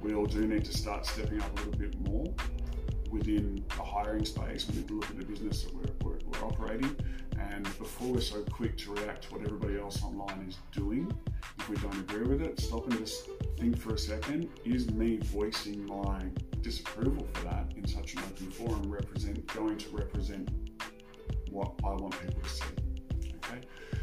we 0.00 0.14
all 0.14 0.26
do 0.26 0.48
need 0.48 0.64
to 0.64 0.76
start 0.76 1.06
stepping 1.06 1.40
up 1.40 1.52
a 1.52 1.62
little 1.62 1.78
bit 1.78 2.00
more 2.00 2.34
within 3.08 3.64
the 3.76 3.82
hiring 3.84 4.24
space. 4.24 4.66
We 4.68 4.78
need 4.78 4.88
to 4.88 4.94
look 4.94 5.10
at 5.10 5.18
the 5.18 5.24
business 5.24 5.62
that 5.62 5.74
we're, 5.74 5.92
we're, 6.02 6.18
we're 6.26 6.44
operating, 6.44 6.96
and 7.38 7.64
before 7.78 8.14
we're 8.14 8.20
so 8.20 8.42
quick 8.42 8.76
to 8.78 8.94
react 8.94 9.28
to 9.28 9.34
what 9.34 9.46
everybody 9.46 9.78
else 9.78 10.02
online 10.02 10.46
is 10.48 10.58
doing, 10.72 11.16
if 11.60 11.68
we 11.68 11.76
don't 11.76 12.00
agree 12.00 12.26
with 12.26 12.42
it, 12.42 12.58
stop 12.58 12.88
and 12.90 12.98
just 12.98 13.28
think 13.60 13.78
for 13.78 13.94
a 13.94 13.98
second, 13.98 14.48
is 14.64 14.90
me 14.90 15.18
voicing 15.18 15.86
my 15.86 16.20
disapproval 16.62 17.28
for 17.32 17.44
that 17.44 17.70
in 17.76 17.86
such 17.86 18.14
an 18.14 18.20
open 18.20 18.50
forum 18.50 18.90
represent 18.90 19.46
going 19.54 19.78
to 19.78 19.88
represent 19.90 20.48
what 21.50 21.74
I 21.84 21.90
want 21.90 22.20
people 22.20 22.40
to 22.42 22.48
see. 22.48 22.85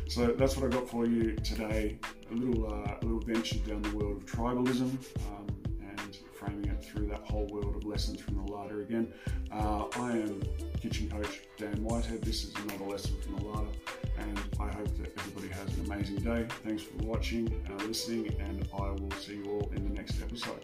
So 0.07 0.27
that's 0.27 0.55
what 0.57 0.65
I 0.65 0.69
got 0.69 0.87
for 0.87 1.05
you 1.05 1.35
today. 1.37 1.97
A 2.31 2.33
little 2.33 2.71
uh, 2.71 2.97
a 3.01 3.05
little 3.05 3.19
venture 3.21 3.57
down 3.59 3.81
the 3.81 3.95
world 3.95 4.17
of 4.17 4.25
tribalism 4.25 4.97
um, 5.27 5.47
and 5.81 6.17
framing 6.33 6.69
it 6.69 6.83
through 6.83 7.07
that 7.07 7.21
whole 7.21 7.47
world 7.47 7.75
of 7.75 7.85
lessons 7.85 8.21
from 8.21 8.35
the 8.35 8.51
Larder 8.51 8.81
again. 8.81 9.13
Uh, 9.51 9.85
I 9.95 10.11
am 10.11 10.43
kitchen 10.79 11.09
coach 11.09 11.41
Dan 11.57 11.83
Whitehead. 11.83 12.21
This 12.21 12.43
is 12.43 12.53
another 12.55 12.85
lesson 12.85 13.15
from 13.21 13.37
the 13.37 13.45
Larder, 13.45 13.71
and 14.17 14.39
I 14.59 14.67
hope 14.71 14.95
that 14.97 15.17
everybody 15.17 15.47
has 15.47 15.77
an 15.77 15.85
amazing 15.85 16.17
day. 16.17 16.47
Thanks 16.63 16.83
for 16.83 16.97
watching 16.97 17.47
and 17.67 17.81
listening, 17.83 18.35
and 18.39 18.67
I 18.73 18.89
will 18.91 19.11
see 19.19 19.37
you 19.37 19.45
all 19.45 19.71
in 19.75 19.87
the 19.87 19.93
next 19.93 20.21
episode. 20.21 20.63